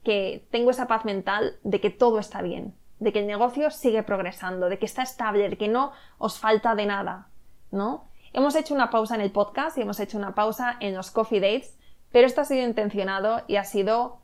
que 0.04 0.48
tengo 0.52 0.72
esa 0.72 0.88
paz 0.88 1.06
mental 1.06 1.58
de 1.64 1.82
que 1.82 1.90
todo 1.90 2.20
está 2.20 2.42
bien, 2.42 2.76
de 3.00 3.14
que 3.14 3.20
el 3.20 3.28
negocio 3.28 3.72
sigue 3.72 4.04
progresando, 4.04 4.70
de 4.70 4.80
que 4.80 4.86
está 4.86 5.04
estable, 5.04 5.50
de 5.50 5.58
que 5.58 5.68
no 5.68 5.92
os 6.18 6.40
falta 6.40 6.76
de 6.76 6.86
nada, 6.86 7.28
¿no? 7.72 8.06
Hemos 8.34 8.56
hecho 8.56 8.74
una 8.74 8.90
pausa 8.90 9.16
en 9.16 9.22
el 9.22 9.32
podcast 9.32 9.78
y 9.78 9.82
hemos 9.82 10.00
hecho 10.00 10.18
una 10.18 10.36
pausa 10.36 10.78
en 10.80 10.96
los 10.96 11.12
coffee 11.12 11.40
dates, 11.40 11.78
pero 12.12 12.28
esto 12.28 12.42
ha 12.42 12.46
sido 12.46 12.66
intencionado 12.66 13.42
y 13.48 13.56
ha 13.56 13.64
sido 13.64 14.20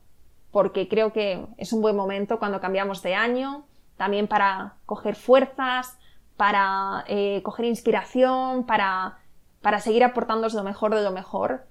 porque 0.52 0.88
creo 0.88 1.12
que 1.12 1.46
es 1.58 1.74
un 1.74 1.82
buen 1.82 1.96
momento 1.96 2.40
cuando 2.40 2.62
cambiamos 2.62 3.02
de 3.02 3.16
año, 3.16 3.66
también 3.98 4.28
para 4.28 4.76
coger 4.86 5.16
fuerzas, 5.16 5.98
para 6.38 7.04
eh, 7.08 7.42
coger 7.44 7.66
inspiración, 7.66 8.66
para, 8.66 9.20
para 9.62 9.80
seguir 9.80 10.04
aportándoos 10.04 10.54
lo 10.54 10.64
mejor 10.64 10.96
de 10.96 11.04
lo 11.04 11.12
mejor. 11.12 11.66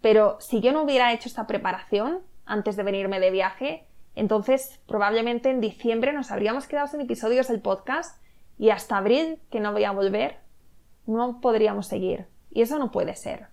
Pero 0.00 0.36
si 0.40 0.60
yo 0.60 0.72
no 0.72 0.82
hubiera 0.82 1.12
hecho 1.12 1.28
esta 1.28 1.46
preparación 1.46 2.20
antes 2.44 2.76
de 2.76 2.82
venirme 2.82 3.20
de 3.20 3.30
viaje, 3.30 3.86
entonces 4.14 4.80
probablemente 4.86 5.50
en 5.50 5.60
diciembre 5.60 6.12
nos 6.12 6.30
habríamos 6.30 6.66
quedado 6.66 6.88
sin 6.88 7.00
episodios 7.00 7.48
del 7.48 7.60
podcast 7.60 8.20
y 8.58 8.70
hasta 8.70 8.96
abril, 8.96 9.40
que 9.50 9.60
no 9.60 9.72
voy 9.72 9.84
a 9.84 9.92
volver, 9.92 10.38
no 11.06 11.40
podríamos 11.40 11.86
seguir. 11.86 12.26
Y 12.50 12.62
eso 12.62 12.78
no 12.78 12.90
puede 12.90 13.14
ser. 13.14 13.46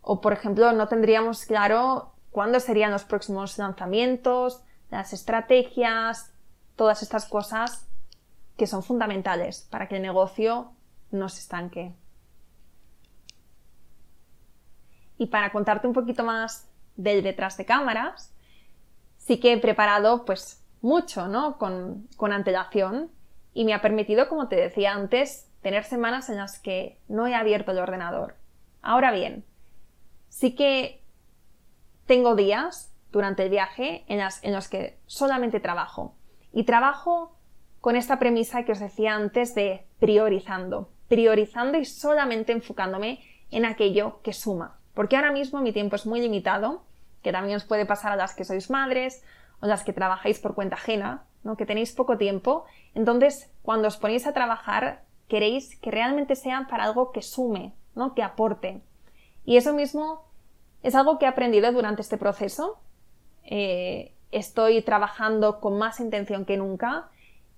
O 0.00 0.20
por 0.20 0.32
ejemplo, 0.32 0.72
no 0.72 0.88
tendríamos 0.88 1.44
claro 1.46 2.12
cuándo 2.30 2.60
serían 2.60 2.90
los 2.90 3.04
próximos 3.04 3.58
lanzamientos, 3.58 4.62
las 4.90 5.12
estrategias, 5.12 6.32
todas 6.76 7.02
estas 7.02 7.26
cosas 7.26 7.88
que 8.56 8.66
son 8.66 8.82
fundamentales 8.82 9.66
para 9.70 9.88
que 9.88 9.96
el 9.96 10.02
negocio 10.02 10.72
no 11.10 11.28
se 11.28 11.40
estanque. 11.40 11.94
Y 15.22 15.28
para 15.28 15.52
contarte 15.52 15.86
un 15.86 15.92
poquito 15.92 16.24
más 16.24 16.68
del 16.96 17.22
detrás 17.22 17.56
de 17.56 17.64
cámaras, 17.64 18.34
sí 19.18 19.38
que 19.38 19.52
he 19.52 19.58
preparado 19.58 20.24
pues 20.24 20.64
mucho, 20.80 21.28
¿no? 21.28 21.58
Con, 21.58 22.08
con 22.16 22.32
antelación 22.32 23.08
y 23.54 23.64
me 23.64 23.72
ha 23.72 23.80
permitido, 23.80 24.28
como 24.28 24.48
te 24.48 24.56
decía 24.56 24.94
antes, 24.94 25.48
tener 25.60 25.84
semanas 25.84 26.28
en 26.28 26.38
las 26.38 26.58
que 26.58 26.98
no 27.06 27.28
he 27.28 27.36
abierto 27.36 27.70
el 27.70 27.78
ordenador. 27.78 28.34
Ahora 28.82 29.12
bien, 29.12 29.44
sí 30.28 30.56
que 30.56 31.04
tengo 32.06 32.34
días 32.34 32.92
durante 33.12 33.44
el 33.44 33.50
viaje 33.50 34.04
en, 34.08 34.18
en 34.42 34.52
los 34.52 34.66
que 34.66 34.98
solamente 35.06 35.60
trabajo. 35.60 36.16
Y 36.52 36.64
trabajo 36.64 37.38
con 37.80 37.94
esta 37.94 38.18
premisa 38.18 38.64
que 38.64 38.72
os 38.72 38.80
decía 38.80 39.14
antes 39.14 39.54
de 39.54 39.86
priorizando, 40.00 40.90
priorizando 41.06 41.78
y 41.78 41.84
solamente 41.84 42.50
enfocándome 42.50 43.20
en 43.52 43.66
aquello 43.66 44.20
que 44.22 44.32
suma. 44.32 44.81
Porque 44.94 45.16
ahora 45.16 45.32
mismo 45.32 45.60
mi 45.60 45.72
tiempo 45.72 45.96
es 45.96 46.06
muy 46.06 46.20
limitado, 46.20 46.82
que 47.22 47.32
también 47.32 47.56
os 47.56 47.64
puede 47.64 47.86
pasar 47.86 48.12
a 48.12 48.16
las 48.16 48.34
que 48.34 48.44
sois 48.44 48.70
madres 48.70 49.24
o 49.60 49.66
las 49.66 49.84
que 49.84 49.92
trabajáis 49.92 50.38
por 50.38 50.54
cuenta 50.54 50.76
ajena, 50.76 51.24
¿no? 51.44 51.56
que 51.56 51.66
tenéis 51.66 51.92
poco 51.92 52.18
tiempo. 52.18 52.64
Entonces, 52.94 53.50
cuando 53.62 53.88
os 53.88 53.96
ponéis 53.96 54.26
a 54.26 54.32
trabajar, 54.32 55.04
queréis 55.28 55.76
que 55.76 55.90
realmente 55.90 56.36
sea 56.36 56.66
para 56.68 56.84
algo 56.84 57.12
que 57.12 57.22
sume, 57.22 57.72
¿no? 57.94 58.14
que 58.14 58.22
aporte. 58.22 58.82
Y 59.44 59.56
eso 59.56 59.72
mismo 59.72 60.24
es 60.82 60.94
algo 60.94 61.18
que 61.18 61.26
he 61.26 61.28
aprendido 61.28 61.70
durante 61.72 62.02
este 62.02 62.18
proceso. 62.18 62.80
Eh, 63.44 64.14
estoy 64.30 64.82
trabajando 64.82 65.60
con 65.60 65.78
más 65.78 66.00
intención 66.00 66.44
que 66.44 66.56
nunca 66.56 67.08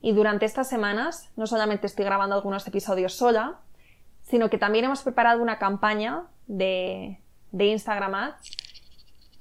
y 0.01 0.13
durante 0.13 0.45
estas 0.45 0.69
semanas 0.69 1.31
no 1.37 1.47
solamente 1.47 1.87
estoy 1.87 2.05
grabando 2.05 2.35
algunos 2.35 2.67
episodios 2.67 3.15
sola, 3.15 3.61
sino 4.23 4.51
que 4.51 4.59
también 4.59 4.85
hemos 4.85 5.03
preparado 5.03 5.43
una 5.43 5.59
campaña 5.59 6.25
de, 6.47 7.19
de 7.55 7.67
Instagram 7.67 8.35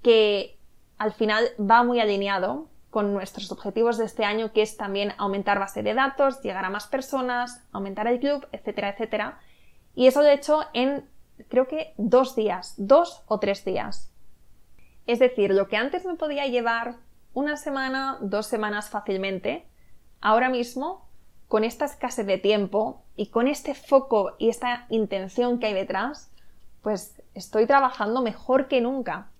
que 0.01 0.59
al 0.97 1.13
final 1.13 1.49
va 1.59 1.83
muy 1.83 1.99
alineado 1.99 2.69
con 2.89 3.11
nuestros 3.11 3.51
objetivos 3.51 3.97
de 3.97 4.05
este 4.05 4.23
año, 4.23 4.53
que 4.53 4.61
es 4.61 4.77
también 4.77 5.13
aumentar 5.17 5.57
base 5.57 5.81
de 5.81 5.95
datos, 5.95 6.41
llegar 6.41 6.63
a 6.63 6.69
más 6.69 6.85
personas, 6.85 7.65
aumentar 7.71 8.07
el 8.07 8.19
club, 8.19 8.47
etcétera, 8.51 8.89
etcétera. 8.89 9.39
Y 9.95 10.05
eso 10.05 10.21
lo 10.21 10.27
he 10.27 10.33
hecho 10.33 10.61
en 10.73 11.09
creo 11.49 11.67
que 11.67 11.93
dos 11.97 12.35
días, 12.35 12.75
dos 12.77 13.23
o 13.27 13.39
tres 13.39 13.65
días. 13.65 14.13
Es 15.07 15.19
decir, 15.19 15.51
lo 15.51 15.67
que 15.67 15.77
antes 15.77 16.05
me 16.05 16.15
podía 16.15 16.45
llevar 16.45 16.97
una 17.33 17.57
semana, 17.57 18.19
dos 18.21 18.45
semanas 18.45 18.89
fácilmente, 18.89 19.67
ahora 20.21 20.49
mismo, 20.49 21.09
con 21.47 21.63
esta 21.63 21.85
escasez 21.85 22.27
de 22.27 22.37
tiempo 22.37 23.03
y 23.15 23.27
con 23.27 23.47
este 23.47 23.73
foco 23.73 24.35
y 24.37 24.49
esta 24.49 24.85
intención 24.89 25.59
que 25.59 25.67
hay 25.67 25.73
detrás, 25.73 26.32
pues 26.83 27.19
estoy 27.33 27.65
trabajando 27.65 28.21
mejor 28.21 28.67
que 28.67 28.81
nunca. 28.81 29.31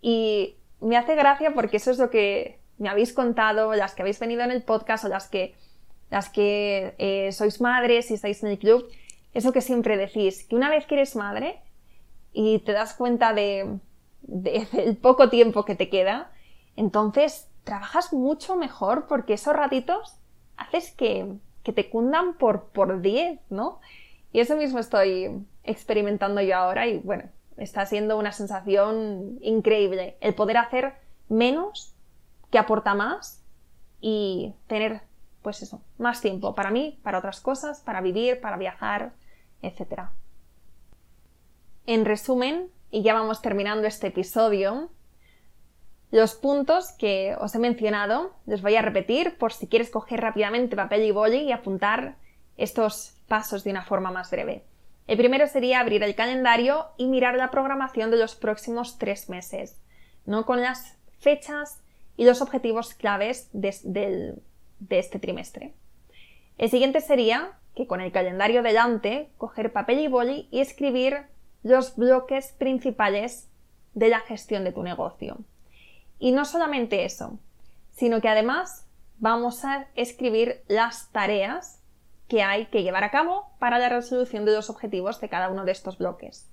Y 0.00 0.56
me 0.80 0.96
hace 0.96 1.14
gracia 1.14 1.52
porque 1.52 1.76
eso 1.76 1.90
es 1.90 1.98
lo 1.98 2.08
que 2.08 2.58
me 2.78 2.88
habéis 2.88 3.12
contado, 3.12 3.74
las 3.74 3.94
que 3.94 4.02
habéis 4.02 4.20
venido 4.20 4.42
en 4.42 4.52
el 4.52 4.62
podcast 4.62 5.04
o 5.04 5.08
las 5.08 5.28
que, 5.28 5.54
las 6.10 6.28
que 6.28 6.94
eh, 6.98 7.32
sois 7.32 7.60
madres 7.60 8.10
y 8.10 8.14
estáis 8.14 8.42
en 8.42 8.50
el 8.50 8.58
club, 8.58 8.88
eso 9.34 9.52
que 9.52 9.60
siempre 9.60 9.96
decís, 9.96 10.44
que 10.44 10.56
una 10.56 10.70
vez 10.70 10.86
que 10.86 10.94
eres 10.94 11.16
madre 11.16 11.60
y 12.32 12.60
te 12.60 12.72
das 12.72 12.94
cuenta 12.94 13.32
de, 13.32 13.78
del 14.22 14.96
poco 14.96 15.28
tiempo 15.28 15.64
que 15.64 15.74
te 15.74 15.88
queda, 15.88 16.30
entonces 16.76 17.48
trabajas 17.64 18.12
mucho 18.12 18.56
mejor 18.56 19.06
porque 19.08 19.34
esos 19.34 19.56
ratitos 19.56 20.16
haces 20.56 20.92
que, 20.92 21.34
que 21.64 21.72
te 21.72 21.90
cundan 21.90 22.34
por, 22.34 22.68
por 22.68 23.00
10, 23.00 23.40
¿no? 23.50 23.80
Y 24.32 24.40
eso 24.40 24.54
mismo 24.56 24.78
estoy 24.78 25.44
experimentando 25.66 26.40
yo 26.40 26.56
ahora 26.56 26.86
y 26.86 26.98
bueno, 26.98 27.24
está 27.56 27.86
siendo 27.86 28.18
una 28.18 28.32
sensación 28.32 29.38
increíble 29.40 30.16
el 30.20 30.34
poder 30.34 30.58
hacer 30.58 30.94
menos 31.28 31.94
que 32.50 32.58
aporta 32.58 32.94
más 32.94 33.44
y 34.00 34.54
tener 34.66 35.02
pues 35.42 35.62
eso, 35.62 35.80
más 35.98 36.20
tiempo 36.20 36.54
para 36.54 36.70
mí, 36.70 36.98
para 37.02 37.18
otras 37.18 37.40
cosas, 37.40 37.80
para 37.80 38.00
vivir, 38.00 38.40
para 38.40 38.56
viajar, 38.56 39.12
etc. 39.62 40.08
En 41.86 42.04
resumen, 42.04 42.68
y 42.90 43.02
ya 43.02 43.14
vamos 43.14 43.42
terminando 43.42 43.86
este 43.86 44.08
episodio, 44.08 44.90
Los 46.10 46.34
puntos 46.34 46.92
que 46.92 47.36
os 47.40 47.54
he 47.54 47.58
mencionado 47.58 48.32
les 48.46 48.62
voy 48.62 48.76
a 48.76 48.82
repetir 48.82 49.38
por 49.38 49.52
si 49.52 49.66
quieres 49.66 49.90
coger 49.90 50.20
rápidamente 50.20 50.76
papel 50.76 51.02
y 51.02 51.10
boli 51.10 51.42
y 51.42 51.52
apuntar 51.52 52.16
estos 52.56 53.16
pasos 53.28 53.64
de 53.64 53.70
una 53.70 53.84
forma 53.84 54.10
más 54.10 54.30
breve. 54.30 54.64
El 55.06 55.16
primero 55.16 55.46
sería 55.46 55.80
abrir 55.80 56.02
el 56.02 56.14
calendario 56.14 56.86
y 56.96 57.06
mirar 57.06 57.36
la 57.36 57.50
programación 57.50 58.10
de 58.10 58.16
los 58.16 58.34
próximos 58.34 58.98
tres 58.98 59.28
meses, 59.28 59.80
¿no? 60.24 60.46
con 60.46 60.60
las 60.60 60.96
fechas 61.20 61.80
y 62.16 62.24
los 62.24 62.42
objetivos 62.42 62.94
claves 62.94 63.48
de, 63.52 64.36
de 64.80 64.98
este 64.98 65.18
trimestre. 65.18 65.72
El 66.58 66.70
siguiente 66.70 67.00
sería 67.00 67.52
que 67.74 67.86
con 67.86 68.00
el 68.00 68.10
calendario 68.10 68.62
delante, 68.62 69.28
coger 69.36 69.72
papel 69.72 70.00
y 70.00 70.08
boli 70.08 70.48
y 70.50 70.60
escribir 70.60 71.26
los 71.62 71.96
bloques 71.96 72.52
principales 72.52 73.48
de 73.94 74.08
la 74.08 74.20
gestión 74.20 74.64
de 74.64 74.72
tu 74.72 74.82
negocio. 74.82 75.38
Y 76.18 76.32
no 76.32 76.44
solamente 76.44 77.04
eso, 77.04 77.38
sino 77.94 78.20
que 78.20 78.28
además 78.28 78.86
vamos 79.18 79.64
a 79.64 79.88
escribir 79.94 80.62
las 80.68 81.10
tareas 81.12 81.75
que 82.28 82.42
hay 82.42 82.66
que 82.66 82.82
llevar 82.82 83.04
a 83.04 83.10
cabo 83.10 83.50
para 83.58 83.78
la 83.78 83.88
resolución 83.88 84.44
de 84.44 84.52
los 84.52 84.70
objetivos 84.70 85.20
de 85.20 85.28
cada 85.28 85.48
uno 85.48 85.64
de 85.64 85.72
estos 85.72 85.98
bloques. 85.98 86.50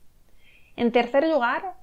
En 0.76 0.92
tercer 0.92 1.28
lugar, 1.28 1.76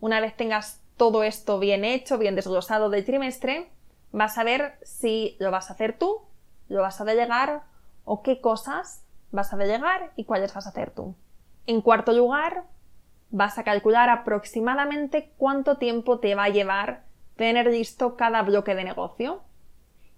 una 0.00 0.20
vez 0.20 0.36
tengas 0.36 0.82
todo 0.96 1.22
esto 1.22 1.58
bien 1.58 1.84
hecho, 1.84 2.18
bien 2.18 2.34
desglosado 2.34 2.90
del 2.90 3.04
trimestre, 3.04 3.70
vas 4.12 4.38
a 4.38 4.44
ver 4.44 4.78
si 4.82 5.36
lo 5.38 5.50
vas 5.50 5.70
a 5.70 5.74
hacer 5.74 5.98
tú, 5.98 6.22
lo 6.68 6.82
vas 6.82 7.00
a 7.00 7.04
delegar 7.04 7.62
o 8.04 8.22
qué 8.22 8.40
cosas 8.40 9.04
vas 9.30 9.52
a 9.52 9.56
delegar 9.56 10.12
y 10.16 10.24
cuáles 10.24 10.52
vas 10.52 10.66
a 10.66 10.70
hacer 10.70 10.90
tú. 10.90 11.14
En 11.66 11.80
cuarto 11.80 12.12
lugar, 12.12 12.64
vas 13.30 13.58
a 13.58 13.64
calcular 13.64 14.10
aproximadamente 14.10 15.32
cuánto 15.36 15.78
tiempo 15.78 16.18
te 16.18 16.34
va 16.34 16.44
a 16.44 16.48
llevar 16.48 17.04
tener 17.36 17.68
listo 17.68 18.16
cada 18.16 18.42
bloque 18.42 18.74
de 18.74 18.84
negocio. 18.84 19.42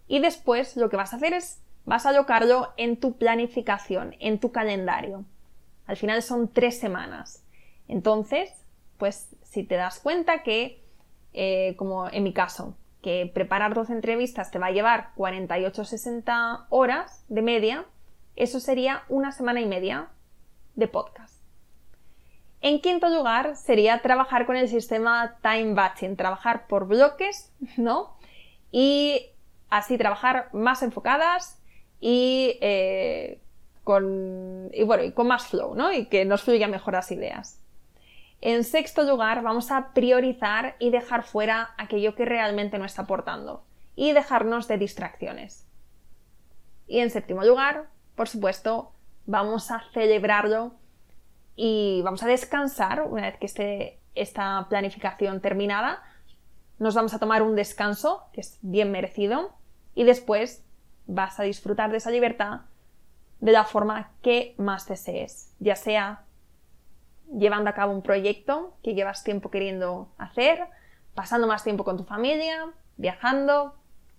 Y 0.09 0.19
después 0.19 0.77
lo 0.77 0.91
que 0.91 0.97
vas 0.97 1.13
a 1.13 1.17
hacer 1.17 1.35
es, 1.35 1.62
vas 1.85 2.07
a 2.07 2.11
alocarlo 2.11 2.73
en 2.77 2.97
tu 2.97 3.17
planificación, 3.17 4.15
en 4.21 4.39
tu 4.39 4.53
calendario. 4.53 5.25
Al 5.87 5.97
final 5.97 6.23
son 6.23 6.49
tres 6.49 6.79
semanas. 6.79 7.45
Entonces, 7.89 8.51
pues 8.99 9.29
si 9.43 9.65
te 9.65 9.75
das 9.75 9.99
cuenta 10.01 10.43
que, 10.43 10.83
eh, 11.33 11.75
como 11.77 12.09
en 12.09 12.23
mi 12.23 12.33
caso, 12.33 12.77
que 13.03 13.31
preparar 13.33 13.75
dos 13.75 13.91
entrevistas 13.91 14.51
te 14.51 14.59
va 14.59 14.67
a 14.67 14.71
llevar 14.71 15.11
48-60 15.17 16.67
horas 16.71 17.25
de 17.29 17.43
media, 17.43 17.85
eso 18.37 18.61
sería 18.61 19.03
una 19.09 19.33
semana 19.33 19.61
y 19.61 19.67
media 19.67 20.09
de 20.77 20.89
podcast. 20.89 21.43
En 22.61 22.81
quinto 22.81 23.09
lugar, 23.09 23.57
sería 23.57 24.01
trabajar 24.03 24.47
con 24.47 24.57
el 24.57 24.69
sistema 24.69 25.37
time 25.43 25.75
batching, 25.75 26.17
trabajar 26.17 26.69
por 26.69 26.87
bloques, 26.87 27.53
¿no? 27.77 28.17
Y 28.71 29.27
así 29.69 29.99
trabajar 29.99 30.49
más 30.53 30.83
enfocadas 30.83 31.62
y, 32.03 32.59
eh, 32.61 33.41
con, 33.85 34.71
y, 34.73 34.83
bueno, 34.83 35.05
y 35.05 35.13
con 35.13 35.29
más 35.29 35.47
flow, 35.47 35.77
¿no? 35.77 35.93
Y 35.93 36.07
que 36.07 36.25
nos 36.25 36.43
fluyan 36.43 36.73
mejor 36.73 36.95
las 36.95 37.13
ideas. 37.13 37.61
En 38.41 38.65
sexto 38.65 39.05
lugar, 39.05 39.43
vamos 39.43 39.71
a 39.71 39.93
priorizar 39.95 40.75
y 40.81 40.91
dejar 40.91 41.23
fuera 41.23 41.71
aquello 41.79 42.17
que 42.17 42.25
realmente 42.25 42.77
no 42.77 42.85
está 42.85 43.03
aportando 43.03 43.65
y 43.95 44.11
dejarnos 44.11 44.67
de 44.67 44.79
distracciones. 44.79 45.69
Y 46.89 46.99
en 46.99 47.11
séptimo 47.11 47.45
lugar, 47.45 47.87
por 48.17 48.29
supuesto, 48.29 48.91
vamos 49.27 49.71
a 49.71 49.85
celebrarlo 49.95 50.75
y 51.55 52.01
vamos 52.03 52.25
a 52.25 52.27
descansar 52.27 53.03
una 53.03 53.23
vez 53.23 53.37
que 53.39 53.47
esté 53.47 54.01
esta 54.17 54.67
planificación 54.69 55.41
terminada. 55.41 56.03
Nos 56.81 56.97
vamos 56.97 57.15
a 57.15 57.21
tomar 57.21 57.43
un 57.43 57.55
descanso, 57.55 58.25
que 58.33 58.41
es 58.41 58.59
bien 58.61 58.91
merecido, 58.91 59.53
y 59.95 60.03
después 60.03 60.65
vas 61.07 61.39
a 61.41 61.45
disfrutar 61.45 61.91
de 61.91 61.99
esa 61.99 62.11
libertad 62.11 62.63
de 63.41 63.53
la 63.53 63.65
forma 63.65 64.13
que 64.23 64.55
más 64.59 64.87
desees, 64.87 65.53
ya 65.59 65.77
sea 65.77 66.25
llevando 67.37 67.71
a 67.71 67.75
cabo 67.75 67.93
un 67.93 68.03
proyecto 68.03 68.77
que 68.83 68.95
llevas 68.95 69.25
tiempo 69.25 69.51
queriendo 69.51 70.13
hacer, 70.19 70.61
pasando 71.15 71.47
más 71.47 71.65
tiempo 71.65 71.85
con 71.85 71.97
tu 71.97 72.05
familia, 72.05 72.73
viajando, 72.97 73.75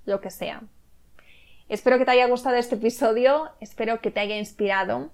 lo 0.05 0.19
que 0.19 0.29
sea. 0.29 0.63
Espero 1.69 1.97
que 1.97 2.05
te 2.05 2.11
haya 2.11 2.27
gustado 2.27 2.55
este 2.55 2.75
episodio, 2.75 3.49
espero 3.61 4.01
que 4.01 4.11
te 4.11 4.19
haya 4.19 4.37
inspirado 4.37 5.11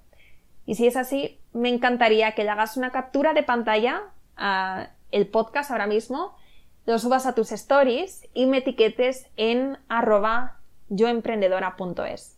y 0.70 0.76
si 0.76 0.86
es 0.86 0.98
así, 0.98 1.40
me 1.52 1.70
encantaría 1.70 2.34
que 2.34 2.44
le 2.44 2.52
hagas 2.52 2.78
una 2.78 2.92
captura 2.92 3.34
de 3.34 3.42
pantalla 3.42 4.04
a 4.38 4.90
el 5.10 5.28
podcast 5.28 5.72
ahora 5.72 5.88
mismo, 5.88 6.36
lo 6.86 7.00
subas 7.00 7.26
a 7.26 7.34
tus 7.34 7.52
stories 7.52 8.28
y 8.36 8.46
me 8.46 8.60
etiquetes 8.60 9.26
en 9.36 9.80
arroba 9.88 10.59
yoemprendedora.es. 10.90 12.38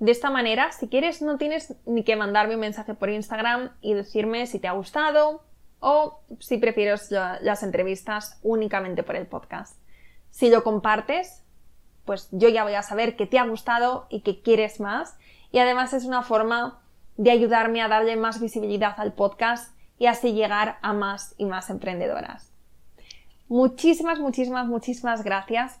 De 0.00 0.10
esta 0.10 0.30
manera, 0.30 0.72
si 0.72 0.88
quieres, 0.88 1.22
no 1.22 1.38
tienes 1.38 1.74
ni 1.86 2.02
que 2.02 2.16
mandarme 2.16 2.54
un 2.54 2.60
mensaje 2.60 2.94
por 2.94 3.10
Instagram 3.10 3.70
y 3.80 3.94
decirme 3.94 4.46
si 4.46 4.58
te 4.58 4.68
ha 4.68 4.72
gustado 4.72 5.42
o 5.80 6.20
si 6.40 6.58
prefieres 6.58 7.10
las 7.10 7.62
entrevistas 7.62 8.38
únicamente 8.42 9.02
por 9.02 9.16
el 9.16 9.26
podcast. 9.26 9.78
Si 10.30 10.50
lo 10.50 10.64
compartes, 10.64 11.42
pues 12.04 12.28
yo 12.32 12.48
ya 12.48 12.64
voy 12.64 12.74
a 12.74 12.82
saber 12.82 13.16
que 13.16 13.26
te 13.26 13.38
ha 13.38 13.46
gustado 13.46 14.06
y 14.10 14.22
que 14.22 14.42
quieres 14.42 14.80
más. 14.80 15.16
Y 15.52 15.58
además 15.58 15.92
es 15.92 16.04
una 16.04 16.22
forma 16.22 16.80
de 17.16 17.30
ayudarme 17.30 17.80
a 17.80 17.88
darle 17.88 18.16
más 18.16 18.40
visibilidad 18.40 18.94
al 18.98 19.12
podcast 19.12 19.74
y 19.98 20.06
así 20.06 20.32
llegar 20.32 20.78
a 20.82 20.92
más 20.92 21.34
y 21.38 21.44
más 21.44 21.70
emprendedoras. 21.70 22.50
Muchísimas, 23.48 24.18
muchísimas, 24.18 24.66
muchísimas 24.66 25.22
gracias 25.22 25.80